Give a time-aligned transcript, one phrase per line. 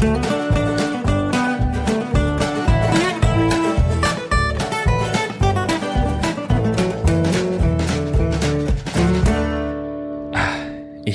[0.00, 0.06] Ich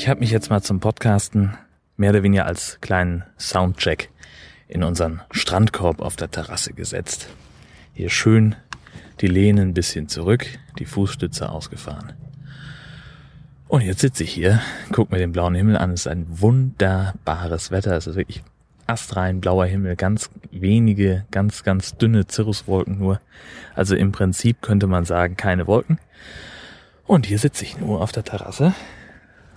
[0.07, 1.57] habe mich jetzt mal zum Podcasten
[1.97, 4.11] mehr oder weniger als kleinen Soundcheck
[4.67, 7.29] in unseren Strandkorb auf der Terrasse gesetzt.
[7.93, 8.55] Hier schön
[9.21, 10.45] die Lehne ein bisschen zurück,
[10.77, 12.13] die Fußstütze ausgefahren.
[13.67, 14.61] Und jetzt sitze ich hier,
[14.91, 15.89] guck mir den blauen Himmel an.
[15.89, 17.97] Es ist ein wunderbares Wetter.
[17.97, 18.43] Es ist wirklich
[18.87, 23.19] astrein blauer Himmel, ganz wenige, ganz, ganz dünne Cirruswolken nur.
[23.75, 25.99] Also im Prinzip könnte man sagen, keine Wolken.
[27.05, 28.73] Und hier sitze ich nur auf der Terrasse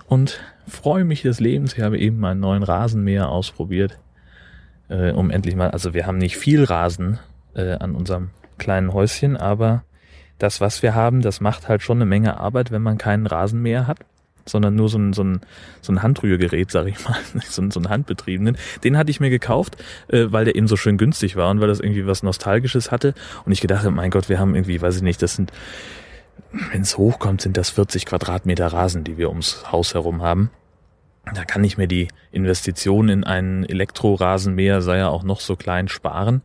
[0.06, 1.74] und freue mich des Lebens.
[1.74, 3.98] Ich habe eben meinen neuen Rasenmäher ausprobiert,
[4.88, 7.18] äh, um endlich mal, also wir haben nicht viel Rasen
[7.54, 9.84] äh, an unserem kleinen Häuschen, aber
[10.38, 13.86] das, was wir haben, das macht halt schon eine Menge Arbeit, wenn man keinen Rasenmäher
[13.86, 13.98] hat,
[14.48, 15.40] sondern nur so ein, so ein,
[15.80, 17.16] so ein Handrührgerät, sag ich mal,
[17.48, 18.56] so, ein, so einen handbetriebenen.
[18.84, 19.76] Den hatte ich mir gekauft,
[20.08, 23.14] äh, weil der eben so schön günstig war und weil das irgendwie was Nostalgisches hatte.
[23.44, 25.52] Und ich gedacht mein Gott, wir haben irgendwie, weiß ich nicht, das sind
[26.50, 30.50] wenn es hochkommt, sind das 40 Quadratmeter Rasen, die wir ums Haus herum haben.
[31.34, 35.88] Da kann ich mir die Investition in einen Elektrorasenmäher, sei ja auch noch so klein,
[35.88, 36.42] sparen.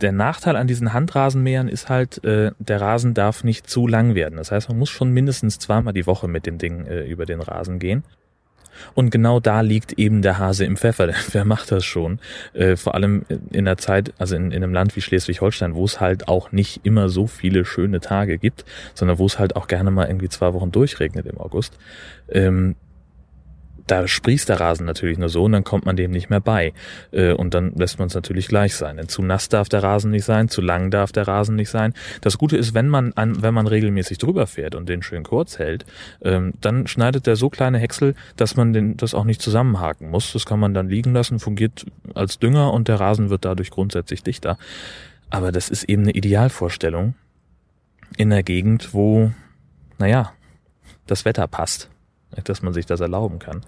[0.00, 4.36] Der Nachteil an diesen Handrasenmähern ist halt, äh, der Rasen darf nicht zu lang werden.
[4.36, 7.40] Das heißt, man muss schon mindestens zweimal die Woche mit dem Ding äh, über den
[7.40, 8.04] Rasen gehen.
[8.94, 11.10] Und genau da liegt eben der Hase im Pfeffer.
[11.32, 12.18] Wer macht das schon?
[12.52, 16.00] Äh, vor allem in der Zeit, also in, in einem Land wie Schleswig-Holstein, wo es
[16.00, 18.64] halt auch nicht immer so viele schöne Tage gibt,
[18.94, 21.78] sondern wo es halt auch gerne mal irgendwie zwei Wochen durchregnet im August.
[22.28, 22.76] Ähm,
[23.90, 26.72] da sprießt der Rasen natürlich nur so und dann kommt man dem nicht mehr bei.
[27.10, 28.96] Äh, und dann lässt man es natürlich gleich sein.
[28.96, 31.94] Denn zu nass darf der Rasen nicht sein, zu lang darf der Rasen nicht sein.
[32.20, 35.58] Das Gute ist, wenn man an, wenn man regelmäßig drüber fährt und den schön kurz
[35.58, 35.84] hält,
[36.22, 40.32] ähm, dann schneidet der so kleine Häcksel, dass man den, das auch nicht zusammenhaken muss.
[40.32, 44.22] Das kann man dann liegen lassen, fungiert als Dünger und der Rasen wird dadurch grundsätzlich
[44.22, 44.56] dichter.
[45.30, 47.14] Aber das ist eben eine Idealvorstellung
[48.16, 49.32] in der Gegend, wo,
[49.98, 50.32] naja,
[51.06, 51.90] das Wetter passt
[52.44, 53.62] dass man sich das erlauben kann.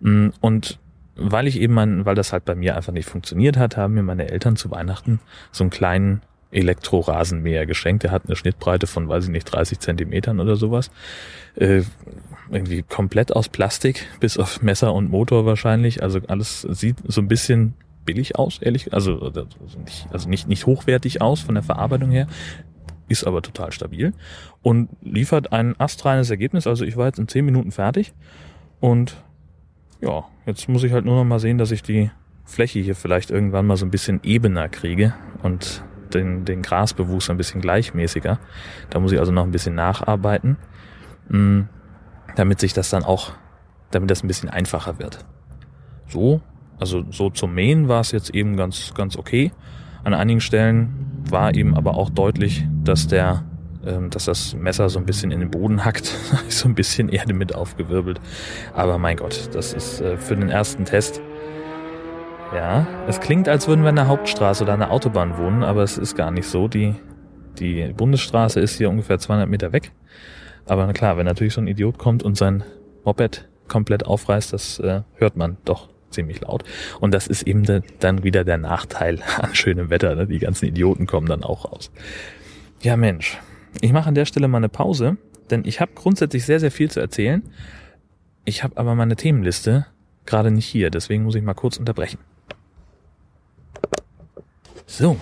[0.00, 0.78] Mm, und
[1.16, 4.02] weil ich eben mein, weil das halt bei mir einfach nicht funktioniert hat, haben mir
[4.02, 8.02] meine Eltern zu Weihnachten so einen kleinen Elektrorasenmäher geschenkt.
[8.02, 10.90] Der hat eine Schnittbreite von, weiß ich nicht, 30 Zentimetern oder sowas.
[11.56, 11.82] Äh,
[12.50, 16.02] irgendwie komplett aus Plastik, bis auf Messer und Motor wahrscheinlich.
[16.02, 17.74] Also alles sieht so ein bisschen
[18.04, 18.92] billig aus, ehrlich.
[18.94, 19.46] Also, also
[19.84, 22.28] nicht, also nicht, nicht hochwertig aus von der Verarbeitung her
[23.08, 24.12] ist aber total stabil
[24.62, 26.66] und liefert ein astreines Ergebnis.
[26.66, 28.12] Also ich war jetzt in zehn Minuten fertig
[28.80, 29.16] und
[30.00, 32.10] ja, jetzt muss ich halt nur noch mal sehen, dass ich die
[32.44, 35.82] Fläche hier vielleicht irgendwann mal so ein bisschen ebener kriege und
[36.14, 38.38] den, den Grasbewuchs ein bisschen gleichmäßiger.
[38.90, 40.56] Da muss ich also noch ein bisschen nacharbeiten,
[41.28, 41.62] mm,
[42.36, 43.32] damit sich das dann auch,
[43.90, 45.24] damit das ein bisschen einfacher wird.
[46.08, 46.40] So,
[46.78, 49.52] also so zum Mähen war es jetzt eben ganz, ganz okay.
[50.06, 50.94] An einigen Stellen
[51.28, 53.42] war eben aber auch deutlich, dass der,
[53.84, 56.06] ähm, dass das Messer so ein bisschen in den Boden hackt,
[56.48, 58.20] so ein bisschen Erde mit aufgewirbelt.
[58.72, 61.20] Aber mein Gott, das ist äh, für den ersten Test.
[62.54, 65.82] Ja, es klingt, als würden wir an der Hauptstraße oder an der Autobahn wohnen, aber
[65.82, 66.68] es ist gar nicht so.
[66.68, 66.94] Die,
[67.58, 69.90] die Bundesstraße ist hier ungefähr 200 Meter weg.
[70.66, 72.62] Aber klar, wenn natürlich so ein Idiot kommt und sein
[73.04, 76.64] Moped komplett aufreißt, das äh, hört man doch ziemlich laut.
[77.00, 77.64] Und das ist eben
[78.00, 80.14] dann wieder der Nachteil an schönem Wetter.
[80.16, 80.26] Ne?
[80.26, 81.92] Die ganzen Idioten kommen dann auch raus.
[82.80, 83.38] Ja Mensch,
[83.80, 85.16] ich mache an der Stelle mal eine Pause,
[85.50, 87.42] denn ich habe grundsätzlich sehr, sehr viel zu erzählen.
[88.44, 89.86] Ich habe aber meine Themenliste
[90.26, 92.18] gerade nicht hier, deswegen muss ich mal kurz unterbrechen.
[94.86, 95.16] So,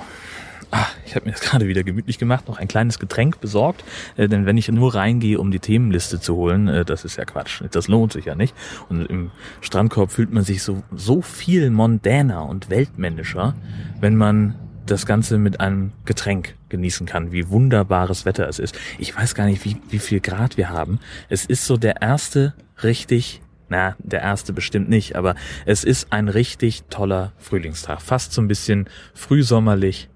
[0.77, 3.85] Ah, ich habe mir das gerade wieder gemütlich gemacht, noch ein kleines Getränk besorgt,
[4.17, 7.25] äh, denn wenn ich nur reingehe, um die Themenliste zu holen, äh, das ist ja
[7.25, 8.57] Quatsch, das lohnt sich ja nicht.
[8.89, 9.31] Und im
[9.61, 13.55] Strandkorb fühlt man sich so so viel mondäner und weltmännischer,
[14.01, 18.77] wenn man das Ganze mit einem Getränk genießen kann, wie wunderbares Wetter es ist.
[18.99, 20.99] Ich weiß gar nicht, wie, wie viel Grad wir haben.
[21.29, 22.53] Es ist so der erste
[22.83, 28.03] richtig na, der erste bestimmt nicht, aber es ist ein richtig toller Frühlingstag.
[28.03, 30.11] Fast so ein bisschen frühsommerlich,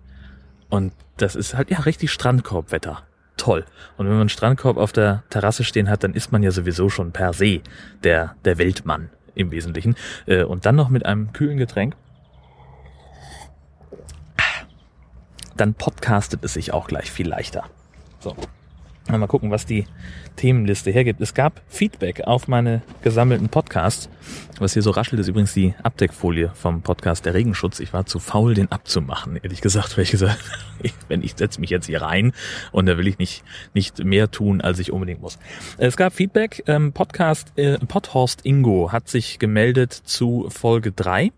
[0.71, 3.03] und das ist halt ja richtig Strandkorbwetter.
[3.37, 3.65] Toll.
[3.97, 6.91] Und wenn man einen Strandkorb auf der Terrasse stehen hat, dann ist man ja sowieso
[6.91, 7.61] schon per se
[8.03, 9.95] der, der Weltmann im Wesentlichen.
[10.27, 11.95] Äh, und dann noch mit einem kühlen Getränk.
[15.57, 17.65] Dann podcastet es sich auch gleich viel leichter.
[18.21, 18.37] So.
[19.11, 19.87] Mal gucken, was die
[20.37, 21.21] Themenliste hergibt.
[21.21, 24.09] Es gab Feedback auf meine gesammelten Podcasts.
[24.61, 27.81] Was hier so raschelt, ist übrigens die Abdeckfolie vom Podcast Der Regenschutz.
[27.81, 30.39] Ich war zu faul, den abzumachen, ehrlich gesagt, weil ich gesagt
[31.09, 32.33] wenn ich setze mich jetzt hier rein
[32.71, 33.43] und da will ich nicht,
[33.75, 35.39] nicht mehr tun, als ich unbedingt muss.
[35.79, 36.63] Es gab Feedback.
[36.67, 41.33] Ähm, Podcast, äh, Podhorst Ingo hat sich gemeldet zu Folge drei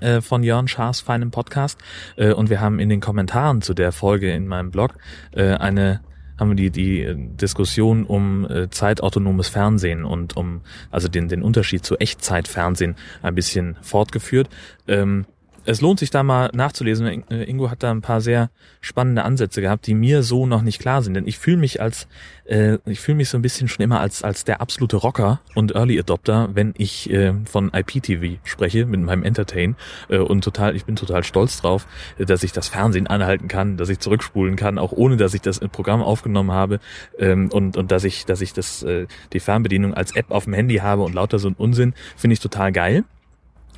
[0.00, 1.78] äh, von Jörn Schaas feinem Podcast
[2.16, 4.94] äh, und wir haben in den Kommentaren zu der Folge in meinem Blog
[5.32, 6.00] äh, eine
[6.38, 11.42] haben wir die, die äh, Diskussion um äh, zeitautonomes Fernsehen und um also den, den
[11.42, 14.48] Unterschied zu Echtzeitfernsehen ein bisschen fortgeführt.
[14.86, 15.26] Ähm,
[15.68, 17.24] es lohnt sich da mal nachzulesen.
[17.30, 18.50] Äh, Ingo hat da ein paar sehr
[18.80, 21.12] spannende Ansätze gehabt, die mir so noch nicht klar sind.
[21.12, 22.08] Denn ich fühle mich als,
[22.46, 25.74] äh, ich fühle mich so ein bisschen schon immer als als der absolute Rocker und
[25.74, 29.76] Early Adopter, wenn ich äh, von IPTV spreche mit meinem Entertain
[30.08, 31.86] äh, und total, ich bin total stolz drauf,
[32.16, 35.60] dass ich das Fernsehen anhalten kann, dass ich zurückspulen kann, auch ohne dass ich das
[35.60, 36.80] Programm aufgenommen habe
[37.18, 40.54] ähm, und und dass ich dass ich das äh, die Fernbedienung als App auf dem
[40.54, 43.04] Handy habe und lauter so ein Unsinn finde ich total geil.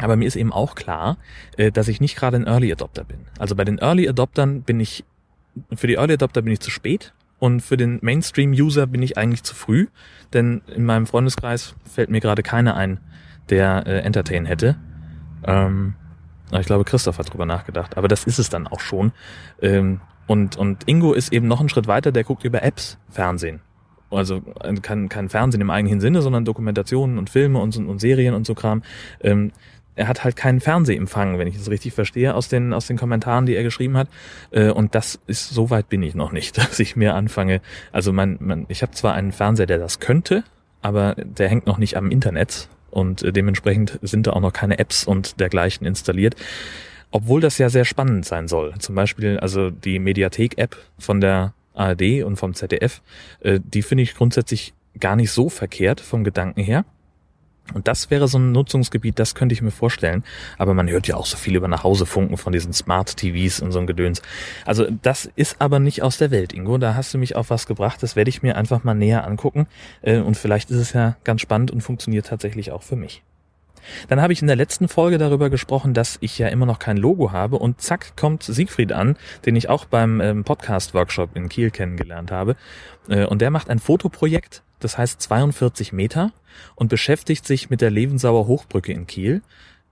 [0.00, 1.16] Aber mir ist eben auch klar,
[1.56, 3.18] äh, dass ich nicht gerade ein Early Adopter bin.
[3.38, 5.04] Also bei den Early Adoptern bin ich,
[5.74, 9.42] für die Early Adopter bin ich zu spät und für den Mainstream-User bin ich eigentlich
[9.42, 9.88] zu früh,
[10.32, 13.00] denn in meinem Freundeskreis fällt mir gerade keiner ein,
[13.48, 14.76] der äh, Entertain hätte.
[15.44, 15.94] Ähm,
[16.58, 19.12] ich glaube, Christoph hat drüber nachgedacht, aber das ist es dann auch schon.
[19.62, 23.60] Ähm, und, und Ingo ist eben noch einen Schritt weiter, der guckt über Apps Fernsehen.
[24.10, 28.34] Also äh, kein, kein Fernsehen im eigentlichen Sinne, sondern Dokumentationen und Filme und, und Serien
[28.34, 28.82] und so Kram.
[29.20, 29.52] Ähm,
[30.00, 33.44] er hat halt keinen Fernsehempfang, wenn ich es richtig verstehe, aus den, aus den Kommentaren,
[33.44, 34.08] die er geschrieben hat.
[34.50, 37.60] Äh, und das ist, so weit bin ich noch nicht, dass ich mir anfange.
[37.92, 40.42] Also mein, mein ich habe zwar einen Fernseher, der das könnte,
[40.80, 44.78] aber der hängt noch nicht am Internet und äh, dementsprechend sind da auch noch keine
[44.78, 46.34] Apps und dergleichen installiert.
[47.10, 48.72] Obwohl das ja sehr spannend sein soll.
[48.78, 53.02] Zum Beispiel also die Mediathek-App von der ARD und vom ZDF,
[53.40, 56.86] äh, die finde ich grundsätzlich gar nicht so verkehrt vom Gedanken her.
[57.74, 60.24] Und das wäre so ein Nutzungsgebiet, das könnte ich mir vorstellen.
[60.58, 63.78] Aber man hört ja auch so viel über Nachhausefunken von diesen Smart TVs und so
[63.78, 64.22] ein Gedöns.
[64.64, 66.78] Also das ist aber nicht aus der Welt, Ingo.
[66.78, 68.02] Da hast du mich auf was gebracht.
[68.02, 69.66] Das werde ich mir einfach mal näher angucken.
[70.02, 73.22] Äh, und vielleicht ist es ja ganz spannend und funktioniert tatsächlich auch für mich.
[74.08, 76.96] Dann habe ich in der letzten Folge darüber gesprochen, dass ich ja immer noch kein
[76.96, 81.70] Logo habe und zack kommt Siegfried an, den ich auch beim ähm, Podcast-Workshop in Kiel
[81.70, 82.56] kennengelernt habe.
[83.08, 86.32] Äh, und der macht ein Fotoprojekt das heißt 42 Meter
[86.74, 89.42] und beschäftigt sich mit der Levensauer Hochbrücke in Kiel.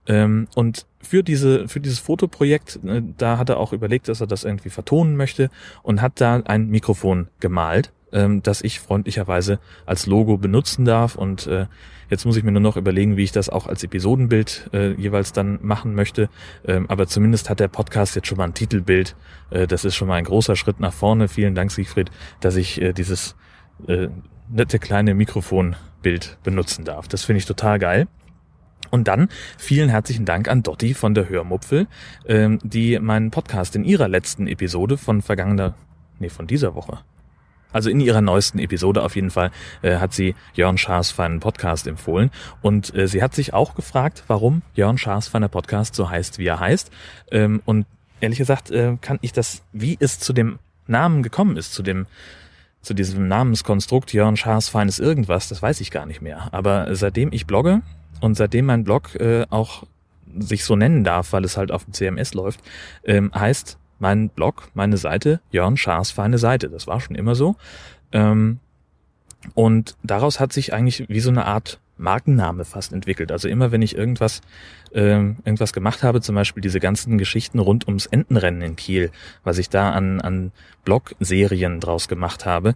[0.09, 4.27] Ähm, und für diese, für dieses Fotoprojekt, äh, da hat er auch überlegt, dass er
[4.27, 5.49] das irgendwie vertonen möchte
[5.83, 11.15] und hat da ein Mikrofon gemalt, ähm, das ich freundlicherweise als Logo benutzen darf.
[11.15, 11.67] Und äh,
[12.09, 15.31] jetzt muss ich mir nur noch überlegen, wie ich das auch als Episodenbild äh, jeweils
[15.31, 16.29] dann machen möchte.
[16.65, 19.15] Ähm, aber zumindest hat der Podcast jetzt schon mal ein Titelbild.
[19.51, 21.27] Das ist schon mal ein großer Schritt nach vorne.
[21.27, 23.35] Vielen Dank, Siegfried, dass ich dieses
[24.49, 27.07] nette kleine Mikrofonbild benutzen darf.
[27.07, 28.07] Das finde ich total geil.
[28.91, 31.87] Und dann vielen herzlichen Dank an Dotti von der Hörmupfel,
[32.25, 35.75] ähm, die meinen Podcast in ihrer letzten Episode von vergangener,
[36.17, 36.99] nee, von dieser Woche.
[37.71, 39.51] Also in ihrer neuesten Episode auf jeden Fall
[39.83, 42.31] äh, hat sie Jörn Schaas feinen Podcast empfohlen.
[42.61, 46.47] Und äh, sie hat sich auch gefragt, warum Jörn Schaas feiner Podcast so heißt, wie
[46.47, 46.89] er heißt.
[47.31, 47.85] Ähm, und
[48.21, 50.57] ehrlich gesagt äh, kann ich das, wie es zu dem
[50.87, 52.07] Namen gekommen ist, zu dem
[52.81, 56.49] zu diesem Namenskonstrukt Jörn Schaas feines irgendwas, das weiß ich gar nicht mehr.
[56.53, 57.81] Aber seitdem ich blogge
[58.21, 59.83] und seitdem mein Blog äh, auch
[60.37, 62.61] sich so nennen darf, weil es halt auf dem CMS läuft,
[63.03, 66.69] ähm, heißt mein Blog, meine Seite Jörn Schaas feine Seite.
[66.69, 67.55] Das war schon immer so.
[68.11, 68.59] Ähm,
[69.53, 73.31] und daraus hat sich eigentlich wie so eine Art Markenname fast entwickelt.
[73.31, 74.41] Also immer wenn ich irgendwas,
[74.91, 79.11] äh, irgendwas gemacht habe, zum Beispiel diese ganzen Geschichten rund ums Entenrennen in Kiel,
[79.43, 80.51] was ich da an, an
[80.85, 82.75] Blog-Serien draus gemacht habe,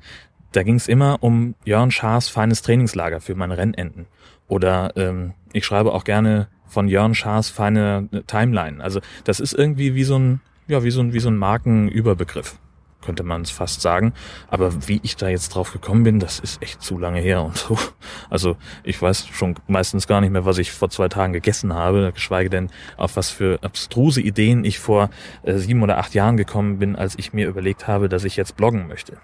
[0.52, 4.06] da ging es immer um Jörn Schaas feines Trainingslager für meine Rennenten.
[4.48, 8.84] Oder ähm, ich schreibe auch gerne von Jörn Schaas feine Timeline.
[8.84, 12.58] Also das ist irgendwie wie so ein, ja, wie so ein, wie so ein Markenüberbegriff
[13.04, 14.14] könnte man es fast sagen.
[14.48, 17.58] Aber wie ich da jetzt drauf gekommen bin, das ist echt zu lange her und
[17.58, 17.78] so.
[18.30, 22.12] Also ich weiß schon meistens gar nicht mehr, was ich vor zwei Tagen gegessen habe,
[22.14, 25.10] geschweige denn, auf was für abstruse Ideen ich vor
[25.44, 28.56] äh, sieben oder acht Jahren gekommen bin, als ich mir überlegt habe, dass ich jetzt
[28.56, 29.18] bloggen möchte.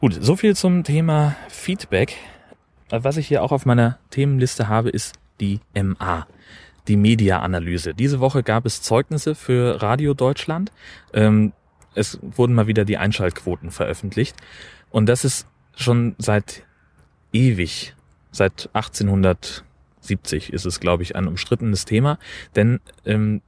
[0.00, 2.16] Gut, so viel zum Thema Feedback.
[2.90, 6.26] Was ich hier auch auf meiner Themenliste habe, ist die MA
[6.88, 7.94] die Media-Analyse.
[7.94, 10.72] Diese Woche gab es Zeugnisse für Radio Deutschland.
[11.12, 11.52] Ähm,
[11.94, 14.36] es wurden mal wieder die Einschaltquoten veröffentlicht.
[14.90, 15.46] Und das ist
[15.76, 16.64] schon seit
[17.32, 17.94] ewig,
[18.30, 22.18] seit 1870 ist es, glaube ich, ein umstrittenes Thema.
[22.54, 23.42] Denn ähm,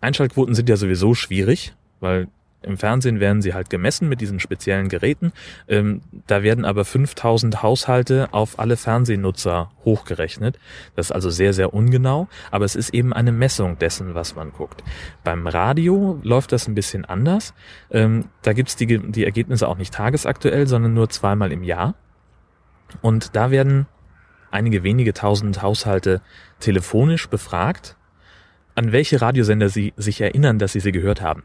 [0.00, 2.28] Einschaltquoten sind ja sowieso schwierig, weil
[2.64, 5.32] im Fernsehen werden sie halt gemessen mit diesen speziellen Geräten.
[5.68, 10.58] Ähm, da werden aber 5000 Haushalte auf alle Fernsehnutzer hochgerechnet.
[10.96, 14.52] Das ist also sehr, sehr ungenau, aber es ist eben eine Messung dessen, was man
[14.52, 14.82] guckt.
[15.22, 17.54] Beim Radio läuft das ein bisschen anders.
[17.90, 21.94] Ähm, da gibt's die, die Ergebnisse auch nicht tagesaktuell, sondern nur zweimal im Jahr.
[23.02, 23.86] Und da werden
[24.50, 26.20] einige wenige tausend Haushalte
[26.60, 27.96] telefonisch befragt
[28.74, 31.44] an welche Radiosender sie sich erinnern, dass sie sie gehört haben.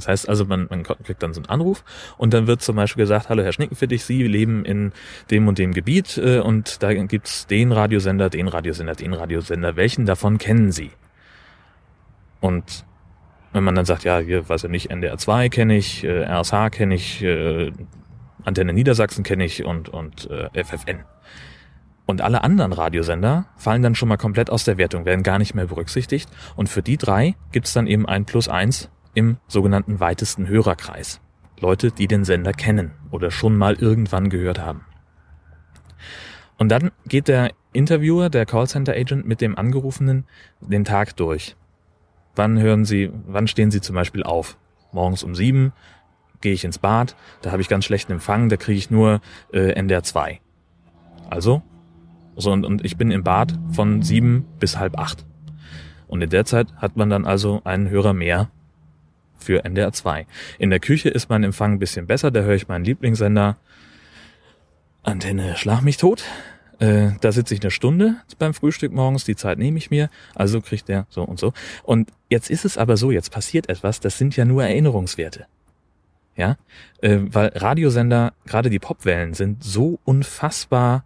[0.00, 1.84] Das heißt also, man, man kriegt dann so einen Anruf
[2.16, 4.92] und dann wird zum Beispiel gesagt, hallo Herr Schnickenfittig, Sie leben in
[5.30, 9.76] dem und dem Gebiet äh, und da gibt's den Radiosender, den Radiosender, den Radiosender.
[9.76, 10.90] Welchen davon kennen Sie?
[12.40, 12.84] Und
[13.52, 16.70] wenn man dann sagt, ja, hier weiß ich nicht, NDR 2 kenne ich, äh, RSH
[16.70, 17.72] kenne ich, äh,
[18.44, 21.04] Antenne Niedersachsen kenne ich und, und äh, FFN.
[22.06, 25.54] Und alle anderen Radiosender fallen dann schon mal komplett aus der Wertung, werden gar nicht
[25.54, 26.28] mehr berücksichtigt.
[26.56, 31.20] Und für die drei gibt's dann eben ein Plus eins im sogenannten weitesten Hörerkreis.
[31.60, 34.84] Leute, die den Sender kennen oder schon mal irgendwann gehört haben.
[36.56, 40.24] Und dann geht der Interviewer, der Callcenter Agent mit dem Angerufenen
[40.60, 41.56] den Tag durch.
[42.34, 44.56] Wann hören Sie, wann stehen Sie zum Beispiel auf?
[44.92, 45.72] Morgens um sieben
[46.40, 49.20] gehe ich ins Bad, da habe ich ganz schlechten Empfang, da kriege ich nur
[49.52, 50.40] äh, NDR 2.
[51.28, 51.62] Also,
[52.36, 55.26] so und, und ich bin im Bad von sieben bis halb acht.
[56.08, 58.50] Und in der Zeit hat man dann also einen Hörer mehr
[59.40, 60.26] für NDR 2.
[60.58, 63.56] In der Küche ist mein Empfang ein bisschen besser, da höre ich meinen Lieblingssender
[65.02, 66.24] Antenne Schlag mich tot.
[66.78, 70.60] Äh, da sitze ich eine Stunde beim Frühstück morgens, die Zeit nehme ich mir, also
[70.60, 71.52] kriegt der so und so.
[71.82, 75.46] Und jetzt ist es aber so, jetzt passiert etwas, das sind ja nur Erinnerungswerte.
[76.36, 76.56] Ja,
[77.02, 81.04] äh, weil Radiosender, gerade die Popwellen, sind so unfassbar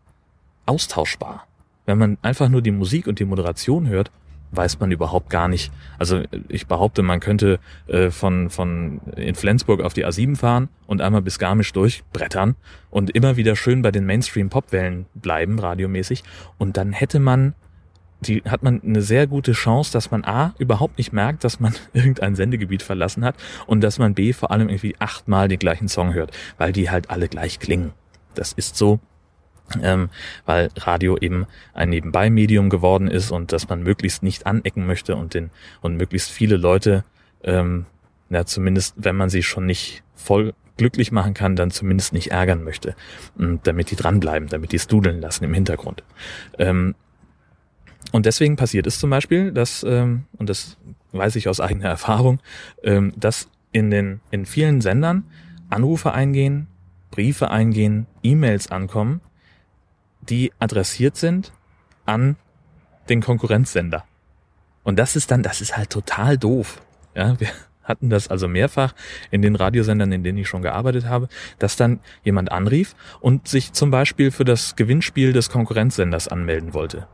[0.64, 1.47] austauschbar.
[1.87, 4.12] Wenn man einfach nur die Musik und die Moderation hört,
[4.56, 5.73] weiß man überhaupt gar nicht.
[5.99, 11.00] Also ich behaupte, man könnte äh, von, von in Flensburg auf die A7 fahren und
[11.00, 12.56] einmal bis Garmisch durchbrettern
[12.90, 16.25] und immer wieder schön bei den Mainstream-Popwellen bleiben, radiomäßig.
[16.58, 17.54] Und dann hätte man
[18.20, 21.75] die hat man eine sehr gute Chance, dass man A überhaupt nicht merkt, dass man
[21.92, 26.14] irgendein Sendegebiet verlassen hat und dass man B vor allem irgendwie achtmal den gleichen Song
[26.14, 27.92] hört, weil die halt alle gleich klingen.
[28.34, 28.99] Das ist so
[29.83, 30.11] ähm,
[30.47, 35.35] weil Radio eben ein Nebenbei-Medium geworden ist und dass man möglichst nicht anecken möchte und
[35.35, 37.04] den und möglichst viele Leute,
[37.42, 37.87] ähm,
[38.30, 42.64] ja zumindest wenn man sie schon nicht voll glücklich machen kann, dann zumindest nicht ärgern
[42.64, 42.97] möchte,
[43.37, 46.02] und damit die dranbleiben, damit die studeln lassen im Hintergrund.
[46.59, 46.94] Ähm,
[48.11, 50.76] und deswegen passiert es zum Beispiel, dass ähm, und das
[51.12, 52.40] weiß ich aus eigener Erfahrung,
[52.83, 55.25] ähm, dass in den in vielen Sendern
[55.71, 56.66] Anrufe eingehen,
[57.11, 59.21] Briefe eingehen, E-Mails ankommen
[60.31, 61.52] die adressiert sind
[62.07, 62.37] an
[63.09, 64.04] den Konkurrenzsender.
[64.83, 66.81] Und das ist dann, das ist halt total doof.
[67.14, 67.49] Ja, wir
[67.83, 68.95] hatten das also mehrfach
[69.31, 71.28] in den Radiosendern, in denen ich schon gearbeitet habe,
[71.59, 77.07] dass dann jemand anrief und sich zum Beispiel für das Gewinnspiel des Konkurrenzsenders anmelden wollte.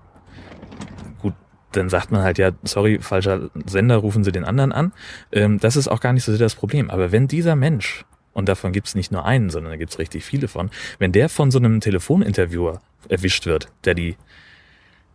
[1.20, 1.34] Gut,
[1.72, 4.92] dann sagt man halt, ja, sorry, falscher Sender, rufen Sie den anderen an.
[5.32, 6.90] Ähm, das ist auch gar nicht so sehr das Problem.
[6.90, 10.46] Aber wenn dieser Mensch und davon gibt's nicht nur einen, sondern da gibt's richtig viele
[10.46, 14.16] von, wenn der von so einem Telefoninterviewer erwischt wird, der die,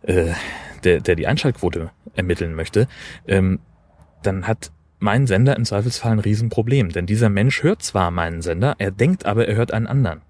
[0.02, 0.32] äh,
[0.84, 2.88] der, der die Einschaltquote ermitteln möchte,
[3.26, 3.60] ähm,
[4.22, 6.90] dann hat mein Sender im Zweifelsfall ein Riesenproblem.
[6.90, 10.22] Denn dieser Mensch hört zwar meinen Sender, er denkt aber, er hört einen anderen.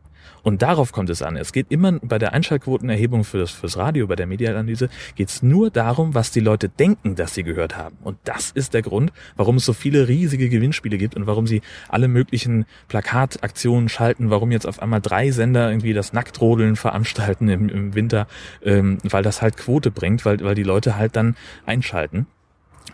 [0.42, 1.37] Und darauf kommt es an.
[1.37, 5.71] Es geht immer bei der Einschaltquotenerhebung fürs, fürs Radio, bei der Mediaanalyse, geht es nur
[5.71, 7.97] darum, was die Leute denken, dass sie gehört haben.
[8.02, 11.62] Und das ist der Grund, warum es so viele riesige Gewinnspiele gibt und warum sie
[11.88, 17.68] alle möglichen Plakataktionen schalten, warum jetzt auf einmal drei Sender irgendwie das Nacktrodeln veranstalten im,
[17.68, 18.26] im Winter,
[18.62, 22.26] ähm, weil das halt Quote bringt, weil, weil die Leute halt dann einschalten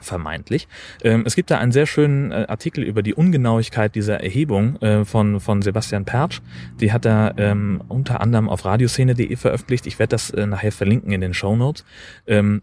[0.00, 0.68] vermeintlich.
[1.02, 5.04] Ähm, es gibt da einen sehr schönen äh, Artikel über die Ungenauigkeit dieser Erhebung äh,
[5.04, 6.40] von, von Sebastian Pertsch.
[6.80, 9.86] Die hat er ähm, unter anderem auf radioszene.de veröffentlicht.
[9.86, 11.84] Ich werde das äh, nachher verlinken in den Show Notes.
[12.26, 12.62] Ähm,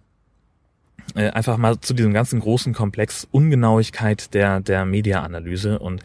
[1.16, 6.02] äh, einfach mal zu diesem ganzen großen Komplex Ungenauigkeit der, der Mediaanalyse und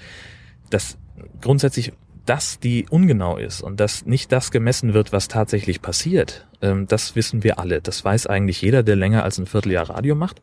[0.70, 0.98] das
[1.40, 1.92] grundsätzlich
[2.26, 7.16] dass die ungenau ist und dass nicht das gemessen wird, was tatsächlich passiert, ähm, das
[7.16, 7.82] wissen wir alle.
[7.82, 10.40] Das weiß eigentlich jeder, der länger als ein Vierteljahr Radio macht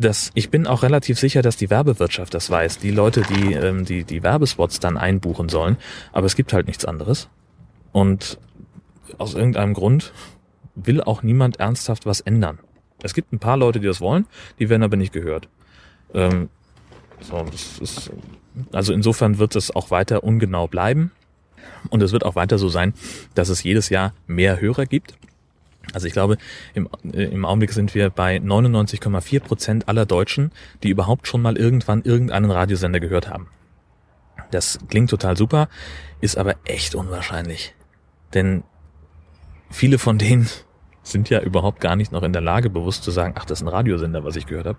[0.00, 2.78] das, ich bin auch relativ sicher, dass die Werbewirtschaft das weiß.
[2.78, 5.76] Die Leute, die ähm, die, die Werbespots dann einbuchen sollen.
[6.12, 7.28] Aber es gibt halt nichts anderes.
[7.92, 8.38] Und
[9.18, 10.12] aus irgendeinem Grund
[10.74, 12.58] will auch niemand ernsthaft was ändern.
[13.02, 14.26] Es gibt ein paar Leute, die das wollen,
[14.58, 15.48] die werden aber nicht gehört.
[16.14, 16.48] Ähm,
[17.20, 18.10] so, das ist,
[18.72, 21.12] also insofern wird es auch weiter ungenau bleiben.
[21.88, 22.94] Und es wird auch weiter so sein,
[23.34, 25.14] dass es jedes Jahr mehr Hörer gibt.
[25.92, 26.36] Also ich glaube,
[26.74, 31.56] im, äh, im Augenblick sind wir bei 99,4 Prozent aller Deutschen, die überhaupt schon mal
[31.56, 33.48] irgendwann irgendeinen Radiosender gehört haben.
[34.50, 35.68] Das klingt total super,
[36.20, 37.74] ist aber echt unwahrscheinlich.
[38.34, 38.62] Denn
[39.70, 40.48] viele von denen
[41.02, 43.66] sind ja überhaupt gar nicht noch in der Lage, bewusst zu sagen, ach, das ist
[43.66, 44.78] ein Radiosender, was ich gehört habe.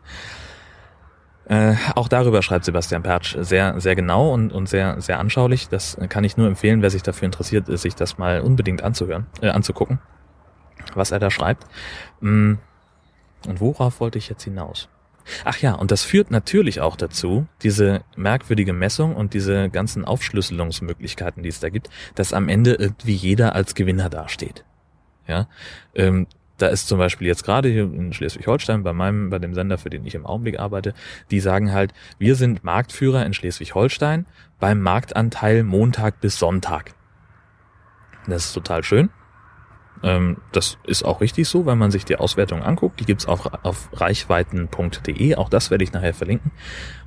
[1.46, 5.68] Äh, auch darüber schreibt Sebastian Pertsch sehr, sehr genau und, und sehr, sehr anschaulich.
[5.68, 9.50] Das kann ich nur empfehlen, wer sich dafür interessiert, sich das mal unbedingt anzuhören, äh,
[9.50, 10.00] anzugucken
[10.96, 11.66] was er da schreibt.
[12.20, 12.54] Mm.
[13.48, 14.88] Und worauf wollte ich jetzt hinaus?
[15.46, 21.44] Ach ja, und das führt natürlich auch dazu, diese merkwürdige Messung und diese ganzen Aufschlüsselungsmöglichkeiten,
[21.44, 24.64] die es da gibt, dass am Ende irgendwie jeder als Gewinner dasteht.
[25.28, 25.48] Ja,
[25.96, 29.78] ähm, da ist zum Beispiel jetzt gerade hier in Schleswig-Holstein bei meinem, bei dem Sender,
[29.78, 30.94] für den ich im Augenblick arbeite,
[31.32, 34.28] die sagen halt, wir sind Marktführer in Schleswig-Holstein
[34.60, 36.94] beim Marktanteil Montag bis Sonntag.
[38.28, 39.10] Das ist total schön.
[40.04, 43.00] Ähm, das ist auch richtig so, wenn man sich die Auswertung anguckt.
[43.00, 45.36] Die gibt's auch auf reichweiten.de.
[45.36, 46.52] Auch das werde ich nachher verlinken.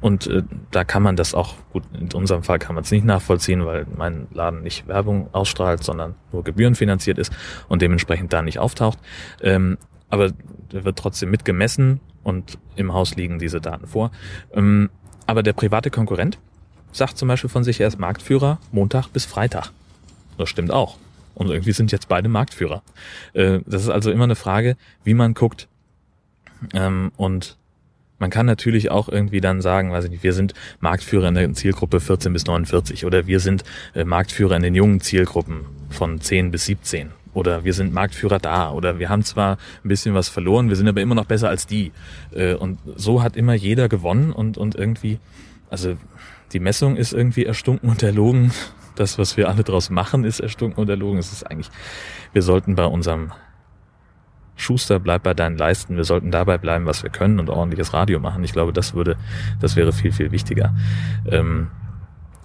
[0.01, 3.05] Und äh, da kann man das auch, gut, in unserem Fall kann man es nicht
[3.05, 7.33] nachvollziehen, weil mein Laden nicht Werbung ausstrahlt, sondern nur gebührenfinanziert ist
[7.69, 8.99] und dementsprechend da nicht auftaucht.
[9.43, 10.31] Ähm, aber
[10.73, 14.11] der wird trotzdem mitgemessen und im Haus liegen diese Daten vor.
[14.53, 14.91] Ähm,
[15.27, 16.39] aber der private Konkurrent
[16.93, 19.71] sagt zum Beispiel von sich, er ist Marktführer Montag bis Freitag.
[20.39, 20.99] Das stimmt auch.
[21.35, 22.83] Und irgendwie sind jetzt beide Marktführer.
[23.33, 25.69] Äh, das ist also immer eine Frage, wie man guckt.
[26.73, 27.57] Ähm, und
[28.19, 31.53] man kann natürlich auch irgendwie dann sagen, weiß ich nicht, wir sind Marktführer in der
[31.53, 33.65] Zielgruppe 14 bis 49 oder wir sind
[33.95, 38.71] äh, Marktführer in den jungen Zielgruppen von 10 bis 17 oder wir sind Marktführer da
[38.71, 41.67] oder wir haben zwar ein bisschen was verloren, wir sind aber immer noch besser als
[41.67, 41.93] die.
[42.33, 45.19] Äh, und so hat immer jeder gewonnen und, und irgendwie,
[45.69, 45.97] also
[46.55, 48.53] die Messung ist irgendwie erstunken und erlogen
[48.95, 51.19] das, was wir alle draus machen, ist erstunken und erlogen.
[51.19, 51.71] Es ist eigentlich,
[52.33, 53.33] wir sollten bei unserem
[54.57, 55.97] Schuster, bleib bei deinen Leisten.
[55.97, 58.45] Wir sollten dabei bleiben, was wir können und ordentliches Radio machen.
[58.45, 59.17] Ich glaube, das würde,
[59.61, 60.75] das wäre viel, viel wichtiger.
[61.29, 61.69] Ähm,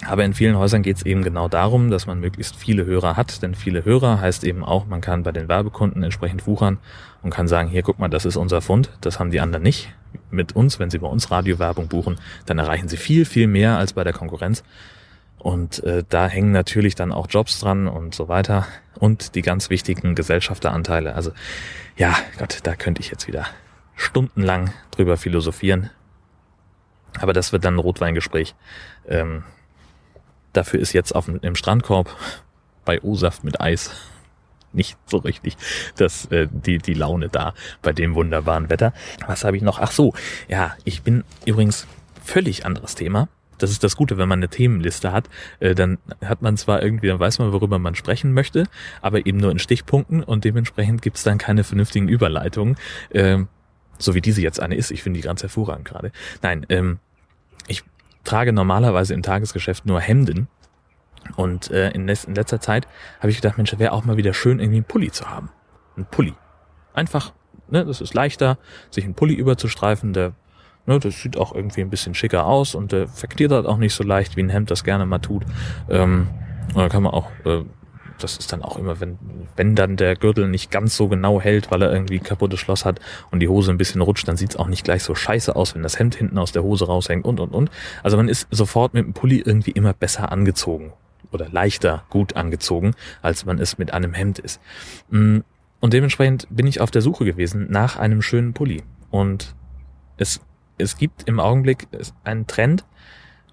[0.08, 3.44] aber in vielen Häusern geht es eben genau darum, dass man möglichst viele Hörer hat,
[3.44, 6.80] denn viele Hörer heißt eben auch, man kann bei den Werbekunden entsprechend wuchern
[7.22, 9.94] und kann sagen, hier guck mal, das ist unser Fund, das haben die anderen nicht.
[10.32, 13.94] Mit uns, wenn sie bei uns Radiowerbung buchen, dann erreichen sie viel, viel mehr als
[13.94, 14.64] bei der Konkurrenz.
[15.38, 18.68] Und äh, da hängen natürlich dann auch Jobs dran und so weiter.
[18.96, 21.16] Und die ganz wichtigen Gesellschafteranteile.
[21.16, 21.32] Also
[21.96, 23.46] ja, Gott, da könnte ich jetzt wieder
[23.96, 25.90] stundenlang drüber philosophieren.
[27.20, 28.56] Aber das wird dann ein Rotweingespräch.
[29.08, 29.44] Ähm,
[30.54, 32.16] dafür ist jetzt auf im Strandkorb
[32.86, 33.92] bei O-Saft mit Eis
[34.74, 35.58] nicht so richtig
[35.98, 38.94] das, äh, die, die Laune da bei dem wunderbaren Wetter.
[39.28, 39.80] Was habe ich noch?
[39.80, 40.14] Ach so,
[40.48, 41.88] ja, ich bin übrigens
[42.24, 43.28] völlig anderes Thema
[43.60, 45.30] das ist das Gute, wenn man eine Themenliste hat,
[45.60, 48.66] äh, dann hat man zwar irgendwie, dann weiß man, worüber man sprechen möchte,
[49.02, 52.78] aber eben nur in Stichpunkten und dementsprechend gibt es dann keine vernünftigen Überleitungen,
[53.12, 53.40] äh,
[53.98, 54.92] so wie diese jetzt eine ist.
[54.92, 56.12] Ich finde die ganz hervorragend gerade.
[56.42, 57.00] Nein, ähm,
[57.68, 57.84] ich
[58.24, 60.48] trage normalerweise im Tagesgeschäft nur Hemden
[61.36, 62.88] und äh, in, in letzter Zeit
[63.20, 65.50] habe ich gedacht, Mensch, wäre auch mal wieder schön, irgendwie einen Pulli zu haben.
[65.98, 66.34] Ein Pulli.
[66.94, 67.34] Einfach,
[67.70, 68.58] ne, das ist leichter,
[68.90, 70.34] sich einen Pulli überzustreifen, der
[70.90, 74.04] Ne, das sieht auch irgendwie ein bisschen schicker aus und äh, verklettert auch nicht so
[74.04, 75.44] leicht, wie ein Hemd das gerne mal tut.
[75.88, 76.28] Ähm,
[76.74, 77.64] und da kann man auch, äh,
[78.18, 79.20] das ist dann auch immer, wenn,
[79.56, 83.00] wenn dann der Gürtel nicht ganz so genau hält, weil er irgendwie kaputtes Schloss hat
[83.30, 85.84] und die Hose ein bisschen rutscht, dann sieht's auch nicht gleich so scheiße aus, wenn
[85.84, 87.70] das Hemd hinten aus der Hose raushängt und und und.
[88.02, 90.94] Also man ist sofort mit dem Pulli irgendwie immer besser angezogen
[91.32, 94.60] oder leichter gut angezogen, als man es mit einem Hemd ist.
[95.10, 95.40] Mm,
[95.80, 98.84] und dementsprechend bin ich auf der Suche gewesen nach einem schönen Pulli.
[99.10, 99.56] Und
[100.18, 100.42] es
[100.80, 101.88] es gibt im Augenblick
[102.24, 102.86] einen Trend,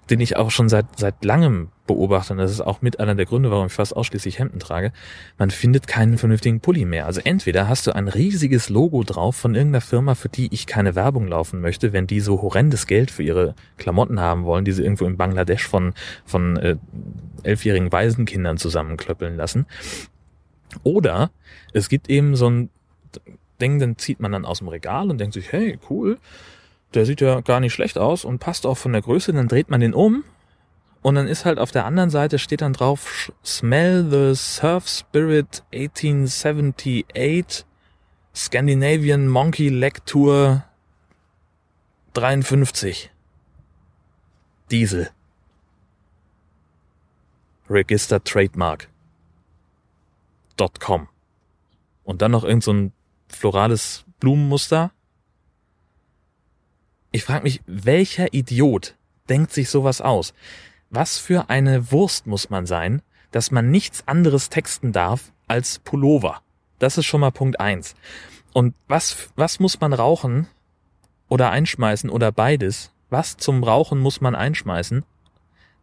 [0.09, 3.25] den ich auch schon seit, seit langem beobachte, und das ist auch mit einer der
[3.25, 4.91] Gründe, warum ich fast ausschließlich Hemden trage,
[5.37, 7.05] man findet keinen vernünftigen Pulli mehr.
[7.05, 10.95] Also entweder hast du ein riesiges Logo drauf von irgendeiner Firma, für die ich keine
[10.95, 14.83] Werbung laufen möchte, wenn die so horrendes Geld für ihre Klamotten haben wollen, die sie
[14.83, 15.93] irgendwo in Bangladesch von,
[16.25, 16.75] von äh,
[17.43, 19.65] elfjährigen Waisenkindern zusammenklöppeln lassen.
[20.83, 21.31] Oder
[21.73, 22.69] es gibt eben so ein
[23.59, 26.17] Ding, dann zieht man dann aus dem Regal und denkt sich, hey, cool,
[26.93, 29.69] der sieht ja gar nicht schlecht aus und passt auch von der Größe, dann dreht
[29.69, 30.23] man den um
[31.07, 35.63] und dann ist halt auf der anderen Seite steht dann drauf Smell the Surf Spirit
[35.73, 37.65] 1878
[38.35, 40.65] Scandinavian Monkey Leg Tour
[42.11, 43.09] 53
[44.69, 45.09] Diesel.
[47.69, 48.89] Registered Trademark
[50.81, 51.07] .com.
[52.03, 52.91] Und dann noch irgend so ein
[53.29, 54.91] florales Blumenmuster.
[57.13, 58.97] Ich frage mich, welcher Idiot
[59.29, 60.33] denkt sich sowas aus?
[60.89, 66.41] Was für eine Wurst muss man sein, dass man nichts anderes texten darf als Pullover?
[66.79, 67.95] Das ist schon mal Punkt eins.
[68.53, 70.47] Und was, was muss man rauchen
[71.27, 72.91] oder einschmeißen oder beides?
[73.09, 75.03] Was zum Rauchen muss man einschmeißen,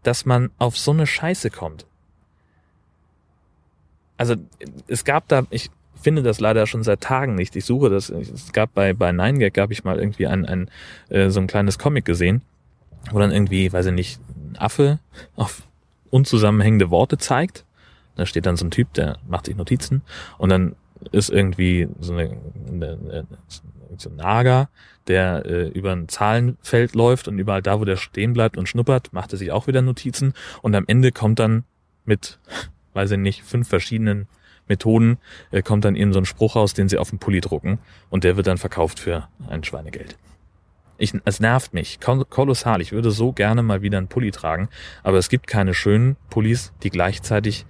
[0.02, 1.86] dass man auf so eine Scheiße kommt?
[4.16, 4.36] Also
[4.86, 7.56] es gab da, ich finde das leider schon seit Tagen nicht.
[7.56, 8.10] Ich suche das.
[8.10, 10.70] Es gab bei, bei 9gag gab ich mal irgendwie ein, ein
[11.08, 12.42] äh, so ein kleines Comic gesehen,
[13.10, 14.20] wo dann irgendwie, weiß ich nicht,
[14.56, 14.98] Affe
[15.36, 15.62] auf
[16.10, 17.64] unzusammenhängende Worte zeigt.
[18.16, 20.02] Da steht dann so ein Typ, der macht sich Notizen
[20.38, 20.76] und dann
[21.10, 22.36] ist irgendwie so, eine,
[22.68, 23.26] eine,
[23.98, 24.68] so ein Nager,
[25.06, 29.12] der äh, über ein Zahlenfeld läuft und überall da, wo der stehen bleibt und schnuppert,
[29.12, 31.64] macht er sich auch wieder Notizen und am Ende kommt dann
[32.04, 32.38] mit,
[32.94, 34.28] weiß ich nicht, fünf verschiedenen
[34.68, 35.18] Methoden,
[35.50, 37.78] äh, kommt dann eben so ein Spruch raus, den sie auf den Pulli drucken
[38.10, 40.16] und der wird dann verkauft für ein Schweinegeld.
[40.96, 42.80] Ich, es nervt mich kolossal.
[42.80, 44.68] Ich würde so gerne mal wieder einen Pulli tragen,
[45.02, 47.66] aber es gibt keine schönen Pullis, die gleichzeitig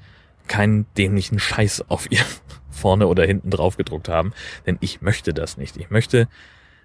[0.47, 2.21] keinen dämlichen Scheiß auf ihr
[2.71, 4.33] vorne oder hinten drauf gedruckt haben,
[4.67, 5.77] denn ich möchte das nicht.
[5.77, 6.29] Ich möchte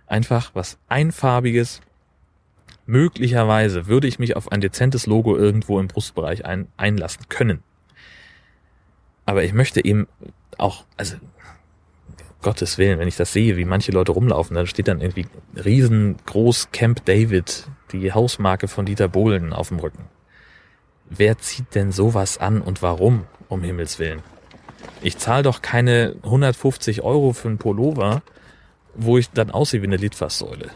[0.08, 1.82] einfach was einfarbiges.
[2.86, 7.64] Möglicherweise würde ich mich auf ein dezentes Logo irgendwo im Brustbereich ein, einlassen können.
[9.26, 10.08] Aber ich möchte eben
[10.58, 11.18] auch, also
[12.42, 15.28] Gottes Willen, wenn ich das sehe, wie manche Leute rumlaufen, dann steht dann irgendwie
[15.64, 20.06] riesengroß Camp David, die Hausmarke von Dieter Bohlen auf dem Rücken.
[21.10, 24.22] Wer zieht denn sowas an und warum, um Himmels Willen?
[25.02, 28.22] Ich zahle doch keine 150 Euro für einen Pullover,
[28.96, 30.70] wo ich dann aussehe wie eine Litfaßsäule.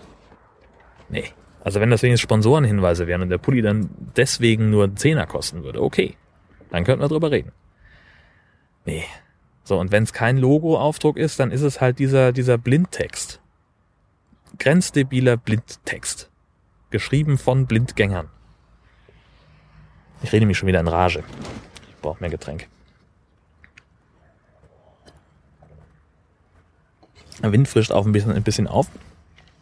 [1.09, 1.25] Nee.
[1.63, 5.63] Also wenn das wenigstens Sponsorenhinweise wären und der Pulli dann deswegen nur einen Zehner kosten
[5.63, 6.17] würde, okay.
[6.71, 7.51] Dann könnten wir drüber reden.
[8.85, 9.05] Nee.
[9.63, 13.39] So, und wenn es kein Logo-Aufdruck ist, dann ist es halt dieser, dieser Blindtext.
[14.59, 16.29] Grenzdebiler Blindtext.
[16.89, 18.29] Geschrieben von Blindgängern.
[20.21, 21.23] Ich rede mich schon wieder in Rage.
[21.89, 22.67] Ich brauche mehr Getränk.
[27.41, 28.87] Der Wind frischt auch ein bisschen, ein bisschen auf.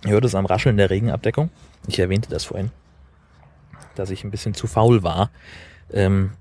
[0.06, 1.50] Ihr hört es am Rascheln der Regenabdeckung.
[1.88, 2.72] Ich erwähnte das vorhin,
[3.96, 5.30] dass ich ein bisschen zu faul war,
[5.92, 6.32] ähm,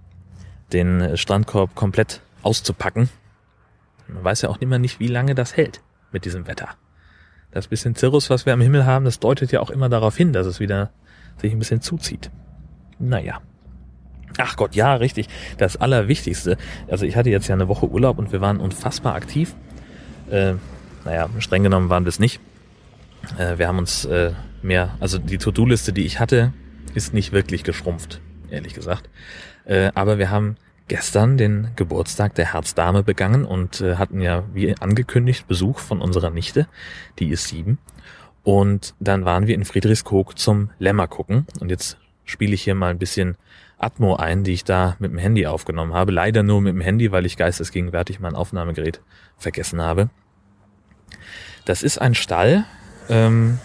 [0.73, 3.09] den Strandkorb komplett auszupacken.
[4.14, 5.81] Man weiß ja auch immer nicht, wie lange das hält
[6.12, 6.68] mit diesem Wetter.
[7.51, 10.33] Das bisschen Zirrus, was wir am Himmel haben, das deutet ja auch immer darauf hin,
[10.33, 10.90] dass es wieder
[11.38, 12.31] sich ein bisschen zuzieht.
[12.99, 13.40] Naja.
[14.38, 15.29] Ach Gott, ja, richtig.
[15.59, 16.57] Das Allerwichtigste.
[16.88, 19.55] Also ich hatte jetzt ja eine Woche Urlaub und wir waren unfassbar aktiv.
[20.31, 20.55] Äh,
[21.05, 22.40] naja, streng genommen waren wir es nicht.
[23.38, 26.53] Äh, wir haben uns äh, mehr, also die To-Do-Liste, die ich hatte,
[26.94, 28.20] ist nicht wirklich geschrumpft,
[28.51, 29.09] ehrlich gesagt.
[29.64, 30.57] Äh, aber wir haben
[30.90, 36.31] gestern den Geburtstag der Herzdame begangen und äh, hatten ja, wie angekündigt, Besuch von unserer
[36.31, 36.66] Nichte,
[37.20, 37.79] die ist sieben.
[38.42, 41.46] Und dann waren wir in Friedrichskoog zum Lämmer gucken.
[41.61, 43.37] Und jetzt spiele ich hier mal ein bisschen
[43.79, 46.11] Atmo ein, die ich da mit dem Handy aufgenommen habe.
[46.11, 49.00] Leider nur mit dem Handy, weil ich geistesgegenwärtig mein Aufnahmegerät
[49.37, 50.11] vergessen habe.
[51.66, 52.64] Das ist ein Stall,
[53.09, 53.61] ähm,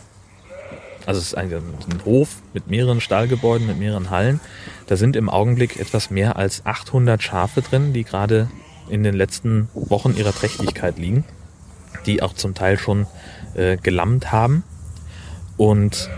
[1.05, 4.39] also es ist ein, ein, Hof mit mehreren Stallgebäuden, mit mehreren Hallen.
[4.87, 8.49] Da sind im Augenblick etwas mehr als 800 Schafe drin, die gerade
[8.89, 11.23] in den letzten Wochen ihrer Trächtigkeit liegen,
[12.05, 13.07] die auch zum Teil schon
[13.55, 14.63] äh, gelammt haben.
[15.57, 16.09] Und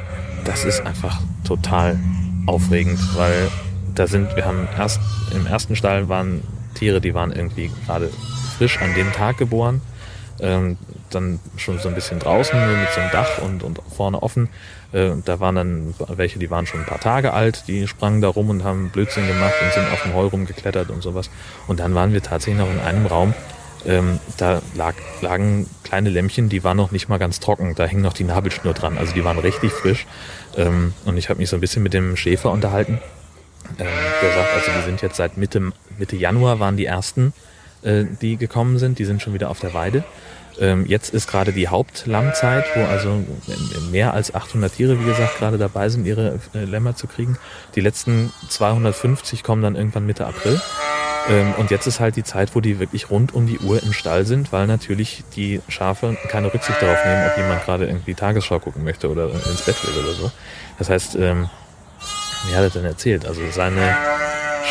[0.46, 2.00] das ist einfach total
[2.46, 3.50] aufregend, weil
[3.96, 5.00] da sind, wir haben erst
[5.34, 6.42] im ersten Stall waren
[6.76, 8.10] Tiere, die waren irgendwie gerade
[8.58, 9.82] frisch an dem Tag geboren.
[10.40, 10.78] Ähm,
[11.10, 14.50] dann schon so ein bisschen draußen, nur mit so einem Dach und, und vorne offen.
[14.94, 18.30] Äh, da waren dann welche, die waren schon ein paar Tage alt, die sprangen da
[18.30, 21.30] rum und haben Blödsinn gemacht und sind auf dem Heu rumgeklettert und sowas.
[21.68, 23.34] Und dann waren wir tatsächlich noch in einem Raum,
[23.86, 28.02] ähm, da lag, lagen kleine Lämmchen, die waren noch nicht mal ganz trocken, da hing
[28.02, 30.06] noch die Nabelschnur dran, also die waren richtig frisch.
[30.56, 33.00] Ähm, und ich habe mich so ein bisschen mit dem Schäfer unterhalten.
[33.78, 33.88] Ähm,
[34.22, 37.34] der sagt, also die sind jetzt seit Mitte, Mitte Januar waren die ersten,
[37.84, 40.04] äh, die gekommen sind, die sind schon wieder auf der Weide.
[40.60, 43.24] Ähm, jetzt ist gerade die Hauptlammzeit, wo also
[43.92, 47.38] mehr als 800 Tiere, wie gesagt, gerade dabei sind, ihre äh, Lämmer zu kriegen.
[47.76, 50.60] Die letzten 250 kommen dann irgendwann Mitte April.
[51.30, 53.94] Ähm, und jetzt ist halt die Zeit, wo die wirklich rund um die Uhr im
[53.94, 58.60] Stall sind, weil natürlich die Schafe keine Rücksicht darauf nehmen, ob jemand gerade irgendwie Tagesschau
[58.60, 60.32] gucken möchte oder ins Bett will oder so.
[60.80, 61.50] Das heißt, ähm,
[62.48, 63.26] wie hat er denn erzählt?
[63.26, 63.96] Also seine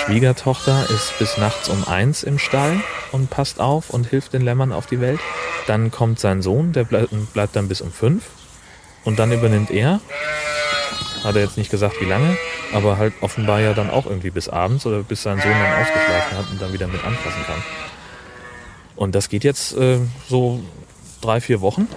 [0.04, 2.80] Schwiegertochter ist bis nachts um eins im Stall
[3.12, 5.20] und passt auf und hilft den Lämmern auf die Welt.
[5.66, 8.24] Dann kommt sein Sohn, der bleibt, bleibt dann bis um fünf.
[9.04, 10.00] Und dann übernimmt er,
[11.24, 12.36] hat er jetzt nicht gesagt wie lange,
[12.72, 16.38] aber halt offenbar ja dann auch irgendwie bis abends oder bis sein Sohn dann ausgeschlafen
[16.38, 17.62] hat und dann wieder mit anfassen kann.
[18.96, 20.60] Und das geht jetzt äh, so
[21.20, 21.88] drei, vier Wochen,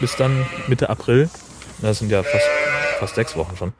[0.00, 1.28] bis dann Mitte April,
[1.80, 2.46] das sind ja fast,
[2.98, 3.72] fast sechs Wochen schon,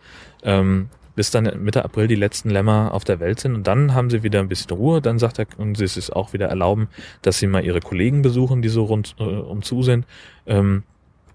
[0.43, 4.11] ähm, bis dann Mitte April die letzten Lämmer auf der Welt sind und dann haben
[4.11, 5.03] sie wieder ein bisschen Ruhe.
[5.03, 6.89] Dann sagt er, und sie es auch wieder erlauben,
[7.23, 10.07] dass sie mal ihre Kollegen besuchen, die so rund äh, um zu sind.
[10.47, 10.85] Ähm,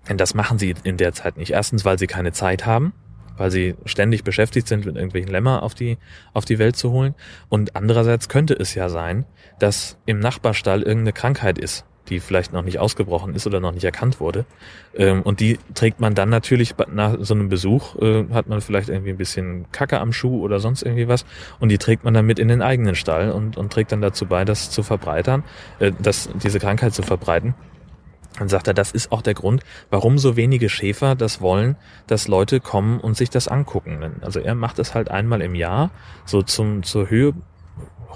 [0.08, 1.52] denn das machen sie in der Zeit nicht.
[1.52, 2.94] Erstens, weil sie keine Zeit haben,
[3.38, 5.98] weil sie ständig beschäftigt sind, mit irgendwelchen Lämmer auf die,
[6.34, 7.15] auf die Welt zu holen.
[7.50, 9.26] Und andererseits könnte es ja sein,
[9.60, 13.84] dass im Nachbarstall irgendeine Krankheit ist die vielleicht noch nicht ausgebrochen ist oder noch nicht
[13.84, 14.46] erkannt wurde.
[14.96, 18.90] Ähm, und die trägt man dann natürlich nach so einem Besuch, äh, hat man vielleicht
[18.90, 21.26] irgendwie ein bisschen Kacke am Schuh oder sonst irgendwie was.
[21.60, 24.26] Und die trägt man dann mit in den eigenen Stall und, und trägt dann dazu
[24.26, 25.44] bei, das zu verbreitern,
[25.80, 27.54] äh, das, diese Krankheit zu verbreiten.
[28.40, 31.76] Dann sagt er, das ist auch der Grund, warum so wenige Schäfer das wollen,
[32.08, 34.16] dass Leute kommen und sich das angucken.
[34.22, 35.92] Also er macht es halt einmal im Jahr,
[36.26, 37.34] so zum, zur Höhe,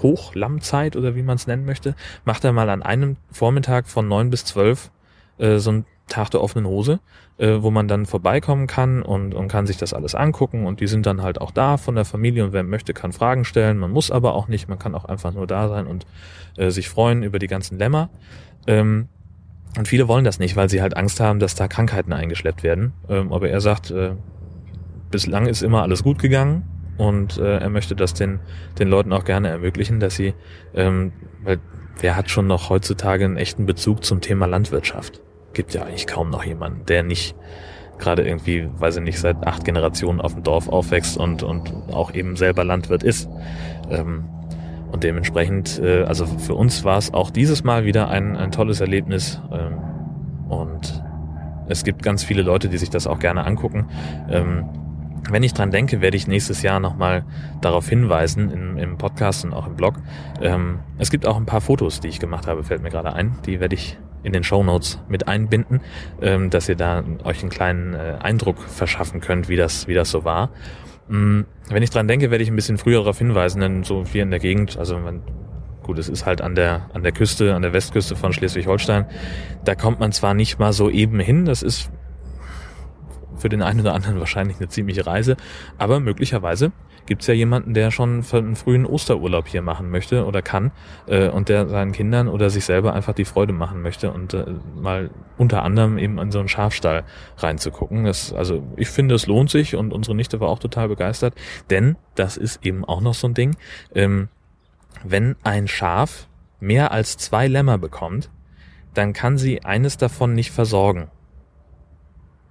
[0.02, 4.30] Hochlammzeit oder wie man es nennen möchte, macht er mal an einem Vormittag von neun
[4.30, 4.90] bis zwölf
[5.38, 7.00] äh, so ein Tag der offenen Hose,
[7.38, 10.86] äh, wo man dann vorbeikommen kann und, und kann sich das alles angucken und die
[10.86, 13.78] sind dann halt auch da von der Familie und wer möchte, kann Fragen stellen.
[13.78, 16.06] Man muss aber auch nicht, man kann auch einfach nur da sein und
[16.56, 18.08] äh, sich freuen über die ganzen Lämmer.
[18.68, 19.08] Ähm,
[19.76, 22.92] und viele wollen das nicht, weil sie halt Angst haben, dass da Krankheiten eingeschleppt werden.
[23.08, 24.12] Ähm, aber er sagt, äh,
[25.10, 28.40] bislang ist immer alles gut gegangen und äh, er möchte das den,
[28.78, 30.34] den Leuten auch gerne ermöglichen, dass sie,
[30.74, 31.58] ähm, weil
[32.00, 35.20] wer hat schon noch heutzutage einen echten Bezug zum Thema Landwirtschaft?
[35.52, 37.34] Gibt ja eigentlich kaum noch jemanden, der nicht
[37.98, 42.12] gerade irgendwie, weiß ich nicht, seit acht Generationen auf dem Dorf aufwächst und, und auch
[42.14, 43.28] eben selber Landwirt ist.
[43.90, 44.24] Ähm,
[44.92, 48.80] und dementsprechend, äh, also für uns war es auch dieses Mal wieder ein, ein tolles
[48.80, 49.40] Erlebnis.
[49.50, 49.78] Ähm,
[50.48, 51.02] und
[51.68, 53.88] es gibt ganz viele Leute, die sich das auch gerne angucken.
[54.30, 54.68] Ähm,
[55.30, 57.24] wenn ich dran denke, werde ich nächstes Jahr nochmal
[57.60, 59.94] darauf hinweisen, im, im, Podcast und auch im Blog.
[60.40, 63.36] Ähm, es gibt auch ein paar Fotos, die ich gemacht habe, fällt mir gerade ein.
[63.46, 65.80] Die werde ich in den Show Notes mit einbinden,
[66.20, 70.10] ähm, dass ihr da euch einen kleinen äh, Eindruck verschaffen könnt, wie das, wie das
[70.10, 70.50] so war.
[71.08, 74.22] Mm, wenn ich dran denke, werde ich ein bisschen früher darauf hinweisen, denn so hier
[74.22, 75.22] in der Gegend, also man,
[75.82, 79.06] gut, es ist halt an der, an der Küste, an der Westküste von Schleswig-Holstein,
[79.64, 81.90] da kommt man zwar nicht mal so eben hin, das ist
[83.36, 85.36] für den einen oder anderen wahrscheinlich eine ziemliche Reise,
[85.78, 86.72] aber möglicherweise
[87.06, 90.72] gibt es ja jemanden, der schon einen frühen Osterurlaub hier machen möchte oder kann
[91.06, 94.44] äh, und der seinen Kindern oder sich selber einfach die Freude machen möchte und äh,
[94.74, 97.04] mal unter anderem eben in so einen Schafstall
[97.38, 98.04] reinzugucken.
[98.04, 101.34] Das, also ich finde, es lohnt sich und unsere Nichte war auch total begeistert,
[101.70, 103.56] denn das ist eben auch noch so ein Ding.
[103.94, 104.28] Ähm,
[105.04, 106.28] wenn ein Schaf
[106.60, 108.30] mehr als zwei Lämmer bekommt,
[108.94, 111.08] dann kann sie eines davon nicht versorgen.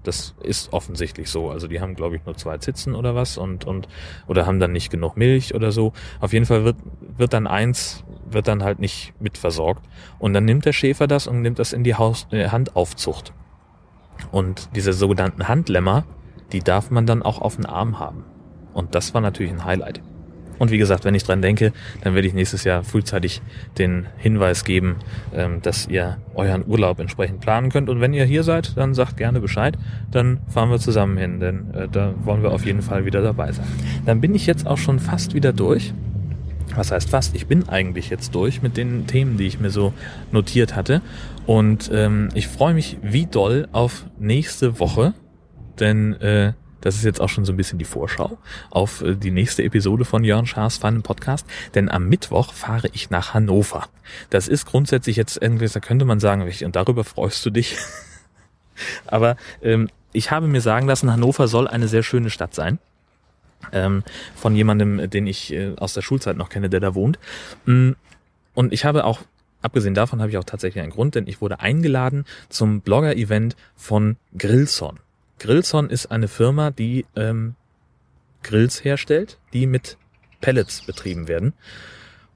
[0.06, 1.50] Das ist offensichtlich so.
[1.50, 3.88] Also die haben, glaube ich, nur zwei Zitzen oder was und, und,
[4.28, 5.94] oder haben dann nicht genug Milch oder so.
[6.20, 6.78] Auf jeden Fall wird,
[7.18, 9.84] wird dann eins, wird dann halt nicht mitversorgt.
[10.20, 13.34] Und dann nimmt der Schäfer das und nimmt das in die Haus, äh, Handaufzucht.
[14.32, 16.06] Und diese sogenannten Handlämmer,
[16.52, 18.24] die darf man dann auch auf den Arm haben.
[18.74, 20.02] Und das war natürlich ein Highlight.
[20.60, 23.42] Und wie gesagt, wenn ich dran denke, dann werde ich nächstes Jahr frühzeitig
[23.78, 24.98] den Hinweis geben,
[25.34, 27.90] ähm, dass ihr euren Urlaub entsprechend planen könnt.
[27.90, 29.78] Und wenn ihr hier seid, dann sagt gerne Bescheid.
[30.12, 33.52] Dann fahren wir zusammen hin, denn äh, da wollen wir auf jeden Fall wieder dabei
[33.52, 33.68] sein.
[34.06, 35.94] Dann bin ich jetzt auch schon fast wieder durch.
[36.76, 37.36] Was heißt fast?
[37.36, 39.94] Ich bin eigentlich jetzt durch mit den Themen, die ich mir so
[40.32, 41.02] notiert hatte.
[41.46, 45.14] Und ähm, ich freue mich wie doll auf nächste Woche,
[45.80, 46.54] denn äh,
[46.86, 48.38] das ist jetzt auch schon so ein bisschen die Vorschau
[48.70, 51.48] auf äh, die nächste Episode von Jörn Schaas Fun Podcast.
[51.74, 53.90] Denn am Mittwoch fahre ich nach Hannover.
[54.30, 57.76] Das ist grundsätzlich jetzt irgendwie, da könnte man sagen, und darüber freust du dich.
[59.08, 62.78] Aber ähm, ich habe mir sagen lassen, Hannover soll eine sehr schöne Stadt sein.
[63.72, 64.04] Ähm,
[64.36, 67.18] von jemandem, den ich äh, aus der Schulzeit noch kenne, der da wohnt.
[67.66, 67.94] Mm,
[68.54, 69.22] und ich habe auch
[69.64, 74.18] Abgesehen davon habe ich auch tatsächlich einen Grund, denn ich wurde eingeladen zum Blogger-Event von
[74.38, 75.00] Grillson.
[75.40, 77.56] Grillson ist eine Firma, die ähm,
[78.44, 79.98] Grills herstellt, die mit
[80.42, 81.54] Pellets betrieben werden.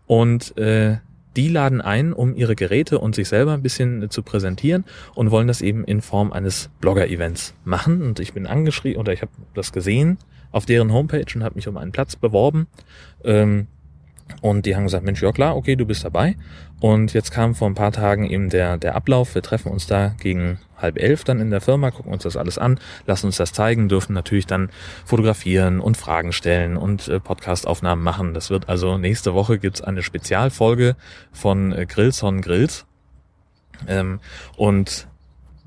[0.07, 0.97] Und äh,
[1.35, 4.83] die laden ein, um ihre Geräte und sich selber ein bisschen zu präsentieren
[5.13, 8.01] und wollen das eben in Form eines Blogger-Events machen.
[8.01, 10.17] Und ich bin angeschrieben oder ich habe das gesehen
[10.51, 12.67] auf deren Homepage und habe mich um einen Platz beworben.
[13.23, 13.67] Ähm,
[14.41, 16.35] und die haben gesagt, Mensch, ja klar, okay, du bist dabei.
[16.79, 19.35] Und jetzt kam vor ein paar Tagen eben der, der Ablauf.
[19.35, 22.57] Wir treffen uns da gegen halb elf dann in der Firma, gucken uns das alles
[22.57, 24.69] an, lassen uns das zeigen, dürfen natürlich dann
[25.05, 28.33] fotografieren und Fragen stellen und äh, Podcastaufnahmen machen.
[28.33, 30.95] Das wird also nächste Woche gibt's eine Spezialfolge
[31.33, 32.85] von äh, Grills on Grills.
[33.87, 34.19] Ähm,
[34.55, 35.07] und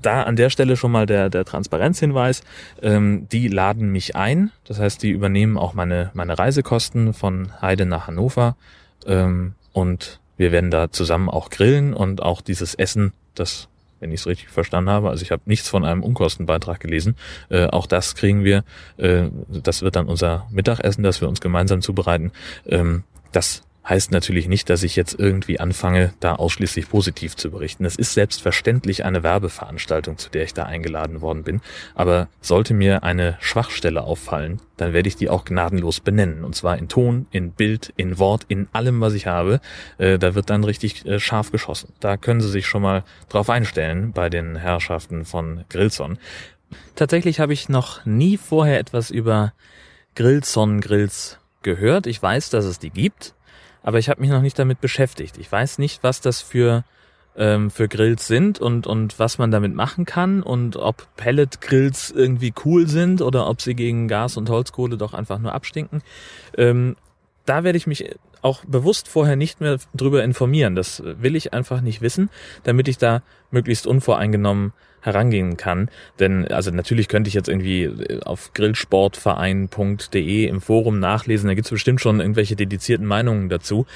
[0.01, 2.43] da an der Stelle schon mal der, der Transparenzhinweis.
[2.83, 4.51] Ähm, die laden mich ein.
[4.65, 8.57] Das heißt, die übernehmen auch meine, meine Reisekosten von Heide nach Hannover.
[9.07, 13.69] Ähm, und wir werden da zusammen auch grillen und auch dieses Essen, das,
[14.01, 17.15] wenn ich es richtig verstanden habe, also ich habe nichts von einem Unkostenbeitrag gelesen,
[17.49, 18.65] äh, auch das kriegen wir.
[18.97, 22.33] Äh, das wird dann unser Mittagessen, das wir uns gemeinsam zubereiten.
[22.67, 27.85] Ähm, das heißt natürlich nicht, dass ich jetzt irgendwie anfange, da ausschließlich positiv zu berichten.
[27.85, 31.61] Es ist selbstverständlich eine Werbeveranstaltung, zu der ich da eingeladen worden bin.
[31.95, 36.45] Aber sollte mir eine Schwachstelle auffallen, dann werde ich die auch gnadenlos benennen.
[36.45, 39.61] Und zwar in Ton, in Bild, in Wort, in allem, was ich habe.
[39.99, 41.93] Äh, da wird dann richtig äh, scharf geschossen.
[41.99, 46.19] Da können Sie sich schon mal drauf einstellen bei den Herrschaften von Grillson.
[46.95, 49.53] Tatsächlich habe ich noch nie vorher etwas über
[50.15, 52.07] Grillson Grills gehört.
[52.07, 53.35] Ich weiß, dass es die gibt
[53.83, 55.39] aber ich habe mich noch nicht damit beschäftigt.
[55.39, 56.85] Ich weiß nicht, was das für
[57.37, 62.11] ähm, für Grills sind und und was man damit machen kann und ob Pellet Grills
[62.11, 66.03] irgendwie cool sind oder ob sie gegen Gas und Holzkohle doch einfach nur abstinken.
[66.57, 66.97] Ähm,
[67.47, 70.75] da werde ich mich auch bewusst vorher nicht mehr drüber informieren.
[70.75, 72.29] Das will ich einfach nicht wissen,
[72.65, 75.89] damit ich da möglichst unvoreingenommen herangehen kann.
[76.21, 81.71] Denn also natürlich könnte ich jetzt irgendwie äh, auf grillsportverein.de im Forum nachlesen, da gibt's
[81.71, 83.87] bestimmt schon irgendwelche dedizierten Meinungen dazu.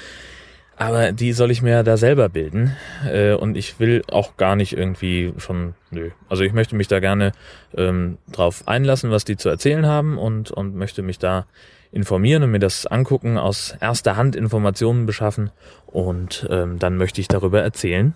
[0.79, 2.75] Aber die soll ich mir da selber bilden.
[3.11, 6.11] Äh, und ich will auch gar nicht irgendwie schon, nö.
[6.29, 7.31] Also ich möchte mich da gerne
[7.75, 11.47] ähm, drauf einlassen, was die zu erzählen haben und, und möchte mich da
[11.91, 15.51] informieren und mir das angucken, aus erster Hand Informationen beschaffen
[15.85, 18.13] und ähm, dann möchte ich darüber erzählen.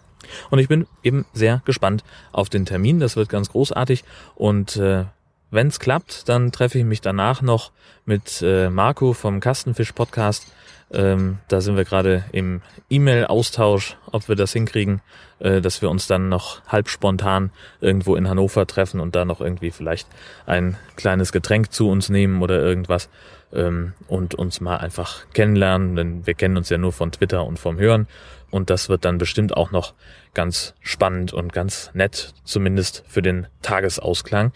[0.49, 2.99] Und ich bin eben sehr gespannt auf den Termin.
[2.99, 4.03] Das wird ganz großartig.
[4.35, 5.05] Und äh,
[5.49, 7.71] wenn es klappt, dann treffe ich mich danach noch
[8.05, 10.47] mit äh, Marco vom Kastenfisch Podcast.
[10.93, 15.01] Ähm, da sind wir gerade im E-Mail-Austausch, ob wir das hinkriegen,
[15.39, 19.39] äh, dass wir uns dann noch halb spontan irgendwo in Hannover treffen und da noch
[19.39, 20.07] irgendwie vielleicht
[20.45, 23.09] ein kleines Getränk zu uns nehmen oder irgendwas
[23.53, 27.59] ähm, und uns mal einfach kennenlernen, denn wir kennen uns ja nur von Twitter und
[27.59, 28.07] vom Hören
[28.51, 29.93] und das wird dann bestimmt auch noch
[30.33, 34.51] ganz spannend und ganz nett, zumindest für den Tagesausklang.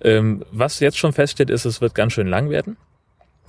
[0.00, 2.76] Ähm, was jetzt schon feststeht, ist, es wird ganz schön lang werden.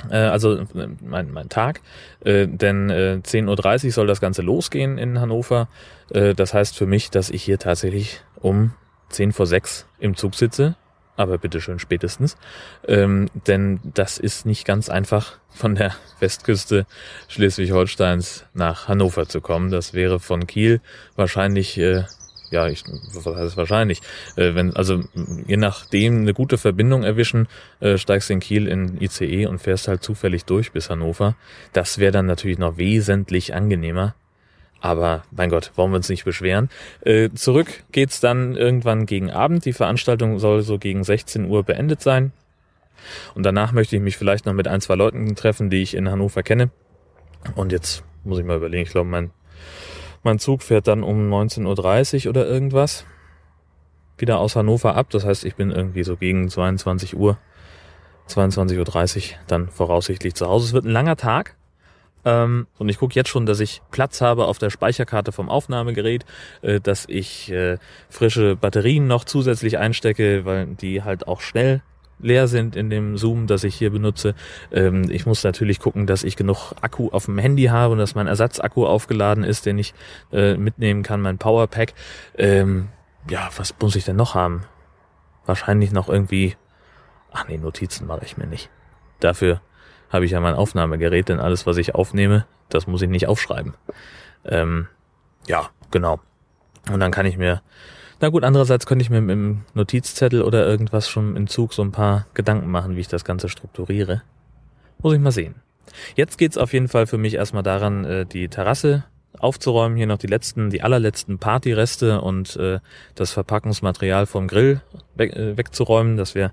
[0.10, 0.66] Äh, also äh,
[1.02, 1.82] mein, mein Tag,
[2.24, 5.70] äh, denn äh, 10.30 Uhr soll das Ganze losgehen in Hannover.
[6.10, 8.74] Das heißt für mich, dass ich hier tatsächlich um
[9.12, 10.76] 10 vor 6 im Zug sitze,
[11.22, 12.38] aber bitteschön spätestens.
[12.88, 16.86] Ähm, denn das ist nicht ganz einfach, von der Westküste
[17.28, 19.70] Schleswig-Holsteins nach Hannover zu kommen.
[19.72, 20.82] Das wäre von Kiel
[21.16, 22.04] wahrscheinlich, äh,
[22.52, 24.02] ja, ich, was heißt wahrscheinlich,
[24.36, 25.04] äh, wenn, also
[25.48, 27.48] je nachdem eine gute Verbindung erwischen,
[27.80, 31.36] äh, steigst in Kiel in ICE und fährst halt zufällig durch bis Hannover.
[31.74, 34.16] Das wäre dann natürlich noch wesentlich angenehmer.
[34.82, 36.70] Aber mein Gott, wollen wir uns nicht beschweren.
[37.02, 39.64] Äh, zurück geht's dann irgendwann gegen Abend.
[39.66, 42.34] Die Veranstaltung soll so gegen 16 Uhr beendet sein.
[43.36, 46.10] Und danach möchte ich mich vielleicht noch mit ein, zwei Leuten treffen, die ich in
[46.10, 46.72] Hannover kenne.
[47.56, 49.32] Und jetzt muss ich mal überlegen, ich glaube, mein,
[50.24, 53.06] mein Zug fährt dann um 19.30 Uhr oder irgendwas
[54.18, 55.10] wieder aus Hannover ab.
[55.12, 57.38] Das heißt, ich bin irgendwie so gegen 22 Uhr,
[58.28, 60.68] 22.30 Uhr dann voraussichtlich zu Hause.
[60.68, 61.56] Es wird ein langer Tag.
[62.26, 66.26] Ähm, und ich gucke jetzt schon, dass ich Platz habe auf der Speicherkarte vom Aufnahmegerät,
[66.62, 67.78] äh, dass ich äh,
[68.10, 71.82] frische Batterien noch zusätzlich einstecke, weil die halt auch schnell
[72.20, 74.36] leer sind in dem Zoom, das ich hier benutze.
[74.72, 78.16] Ähm, ich muss natürlich gucken, dass ich genug Akku auf dem Handy habe und dass
[78.16, 79.94] mein Ersatzakku aufgeladen ist, den ich
[80.32, 81.94] äh, mitnehmen kann, mein Powerpack.
[82.38, 82.90] Ähm,
[83.30, 84.64] ja, was muss ich denn noch haben?
[85.46, 86.56] Wahrscheinlich noch irgendwie.
[87.32, 88.70] Ach nee, Notizen mache ich mir nicht.
[89.20, 89.62] Dafür
[90.12, 93.74] habe ich ja mein Aufnahmegerät, denn alles, was ich aufnehme, das muss ich nicht aufschreiben.
[94.46, 94.88] Ähm,
[95.48, 96.20] ja, genau.
[96.92, 97.62] Und dann kann ich mir,
[98.20, 101.82] na gut, andererseits könnte ich mir mit dem Notizzettel oder irgendwas schon im Zug so
[101.82, 104.24] ein paar Gedanken machen, wie ich das Ganze strukturiere.
[105.00, 105.56] Muss ich mal sehen.
[106.16, 109.04] Jetzt geht's auf jeden Fall für mich erstmal daran, äh, die Terrasse
[109.40, 112.80] aufzuräumen, hier noch die letzten, die allerletzten Partyreste und äh,
[113.16, 114.82] das Verpackungsmaterial vom Grill
[115.16, 116.52] weg, äh, wegzuräumen, dass wir,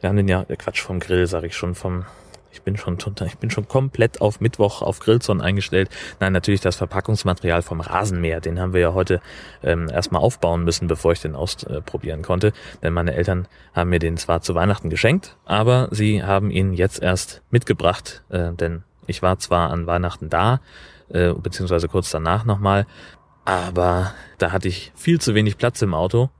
[0.00, 2.06] wir haben den ja, äh, Quatsch vom Grill, sage ich schon, vom
[2.52, 5.88] ich bin schon ich bin schon komplett auf Mittwoch auf Grillzone eingestellt.
[6.18, 9.20] Nein, natürlich das Verpackungsmaterial vom Rasenmäher, den haben wir ja heute
[9.62, 12.52] ähm, erstmal aufbauen müssen, bevor ich den ausprobieren konnte.
[12.82, 17.02] Denn meine Eltern haben mir den zwar zu Weihnachten geschenkt, aber sie haben ihn jetzt
[17.02, 20.60] erst mitgebracht, äh, denn ich war zwar an Weihnachten da,
[21.08, 22.86] äh, beziehungsweise kurz danach nochmal,
[23.44, 26.30] aber da hatte ich viel zu wenig Platz im Auto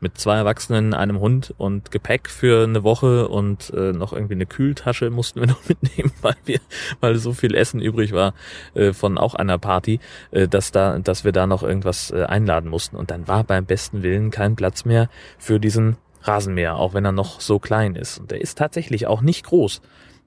[0.00, 4.46] mit zwei Erwachsenen, einem Hund und Gepäck für eine Woche und äh, noch irgendwie eine
[4.46, 6.60] Kühltasche mussten wir noch mitnehmen, weil wir,
[7.00, 8.34] weil so viel Essen übrig war
[8.74, 12.68] äh, von auch einer Party, äh, dass da, dass wir da noch irgendwas äh, einladen
[12.68, 12.96] mussten.
[12.96, 17.12] Und dann war beim besten Willen kein Platz mehr für diesen Rasenmäher, auch wenn er
[17.12, 18.18] noch so klein ist.
[18.18, 19.80] Und der ist tatsächlich auch nicht groß.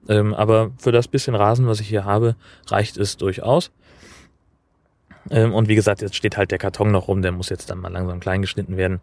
[0.10, 2.36] Ähm, aber für das bisschen Rasen, was ich hier habe,
[2.68, 3.72] reicht es durchaus.
[5.30, 7.80] Ähm, und wie gesagt, jetzt steht halt der Karton noch rum, der muss jetzt dann
[7.80, 9.02] mal langsam klein geschnitten werden.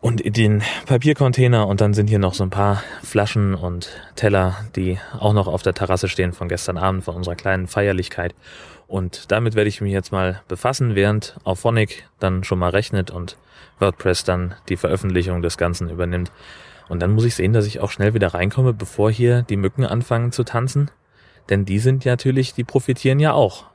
[0.00, 4.56] Und in den Papiercontainer und dann sind hier noch so ein paar Flaschen und Teller,
[4.76, 8.34] die auch noch auf der Terrasse stehen von gestern Abend, von unserer kleinen Feierlichkeit.
[8.86, 13.36] Und damit werde ich mich jetzt mal befassen, während Auphonic dann schon mal rechnet und
[13.80, 16.32] WordPress dann die Veröffentlichung des Ganzen übernimmt.
[16.88, 19.84] Und dann muss ich sehen, dass ich auch schnell wieder reinkomme, bevor hier die Mücken
[19.84, 20.90] anfangen zu tanzen.
[21.50, 23.66] Denn die sind natürlich, die profitieren ja auch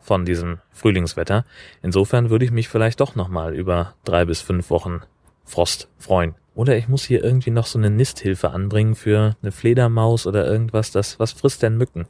[0.00, 1.44] von diesem Frühlingswetter.
[1.82, 5.02] Insofern würde ich mich vielleicht doch nochmal über drei bis fünf Wochen
[5.50, 6.34] Frost freuen.
[6.54, 10.90] Oder ich muss hier irgendwie noch so eine Nisthilfe anbringen für eine Fledermaus oder irgendwas,
[10.90, 12.06] das, was frisst denn Mücken?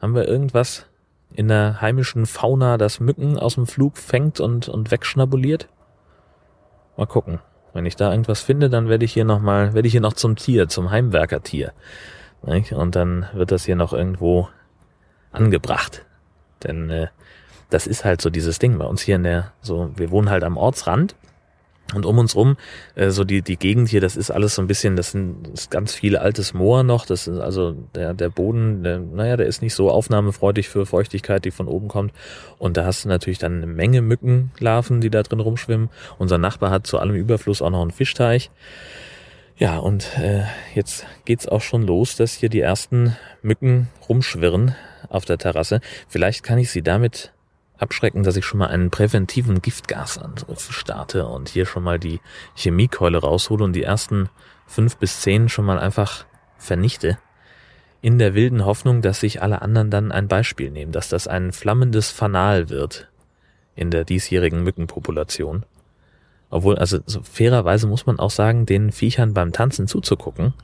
[0.00, 0.86] Haben wir irgendwas
[1.34, 5.68] in der heimischen Fauna, das Mücken aus dem Flug fängt und, und wegschnabuliert?
[6.96, 7.40] Mal gucken.
[7.72, 10.14] Wenn ich da irgendwas finde, dann werde ich hier noch mal, werde ich hier noch
[10.14, 11.72] zum Tier, zum Heimwerkertier.
[12.42, 14.48] Und dann wird das hier noch irgendwo
[15.30, 16.04] angebracht.
[16.62, 17.08] Denn äh,
[17.70, 20.44] das ist halt so dieses Ding bei uns hier in der, so, wir wohnen halt
[20.44, 21.16] am Ortsrand
[21.94, 22.56] und um uns rum,
[22.96, 25.62] äh, so die, die Gegend hier, das ist alles so ein bisschen, das sind das
[25.62, 27.06] ist ganz viel altes Moor noch.
[27.06, 31.44] Das ist also der, der Boden, der, naja, der ist nicht so aufnahmefreudig für Feuchtigkeit,
[31.44, 32.12] die von oben kommt.
[32.58, 35.90] Und da hast du natürlich dann eine Menge Mückenlarven, die da drin rumschwimmen.
[36.18, 38.50] Unser Nachbar hat zu allem Überfluss auch noch einen Fischteich.
[39.56, 40.42] Ja, und äh,
[40.74, 44.74] jetzt geht's auch schon los, dass hier die ersten Mücken rumschwirren
[45.08, 45.80] auf der Terrasse.
[46.08, 47.32] Vielleicht kann ich sie damit
[47.78, 52.20] abschrecken, dass ich schon mal einen präventiven Giftgasangriff starte und hier schon mal die
[52.54, 54.28] Chemiekeule raushole und die ersten
[54.66, 56.24] fünf bis zehn schon mal einfach
[56.58, 57.18] vernichte.
[58.00, 61.52] In der wilden Hoffnung, dass sich alle anderen dann ein Beispiel nehmen, dass das ein
[61.52, 63.08] flammendes Fanal wird
[63.74, 65.64] in der diesjährigen Mückenpopulation.
[66.48, 70.54] Obwohl, also so fairerweise muss man auch sagen, den Viechern beim Tanzen zuzugucken,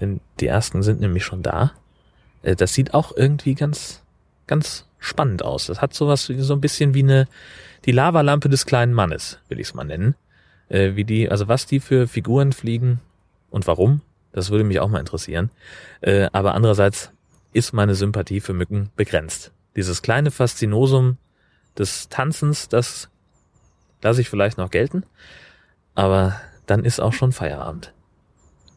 [0.00, 1.72] denn die ersten sind nämlich schon da.
[2.42, 4.02] Äh, das sieht auch irgendwie ganz,
[4.46, 5.66] ganz spannend aus.
[5.66, 7.28] Das hat sowas so ein bisschen wie eine
[7.84, 10.14] die Lavalampe des kleinen Mannes, will ich es mal nennen.
[10.68, 13.00] Äh, wie die, also was die für Figuren fliegen
[13.50, 14.00] und warum,
[14.32, 15.50] das würde mich auch mal interessieren.
[16.00, 17.12] Äh, aber andererseits
[17.52, 19.52] ist meine Sympathie für Mücken begrenzt.
[19.76, 21.18] Dieses kleine Faszinosum
[21.78, 23.08] des Tanzens, das
[24.02, 25.04] lasse ich vielleicht noch gelten,
[25.94, 27.92] aber dann ist auch schon Feierabend.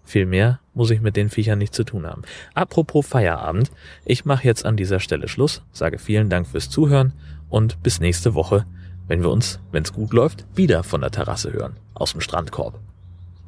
[0.09, 2.23] Viel mehr muss ich mit den Viechern nicht zu tun haben.
[2.55, 3.69] Apropos Feierabend,
[4.05, 7.13] ich mache jetzt an dieser Stelle Schluss, sage vielen Dank fürs Zuhören
[7.47, 8.65] und bis nächste Woche,
[9.07, 12.79] wenn wir uns, wenn es gut läuft, wieder von der Terrasse hören, aus dem Strandkorb.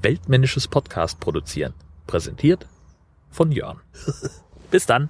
[0.04, 1.74] Weltmännisches Podcast produzieren.
[2.06, 2.68] Präsentiert
[3.32, 3.80] von Jörn.
[4.70, 5.10] bis dann.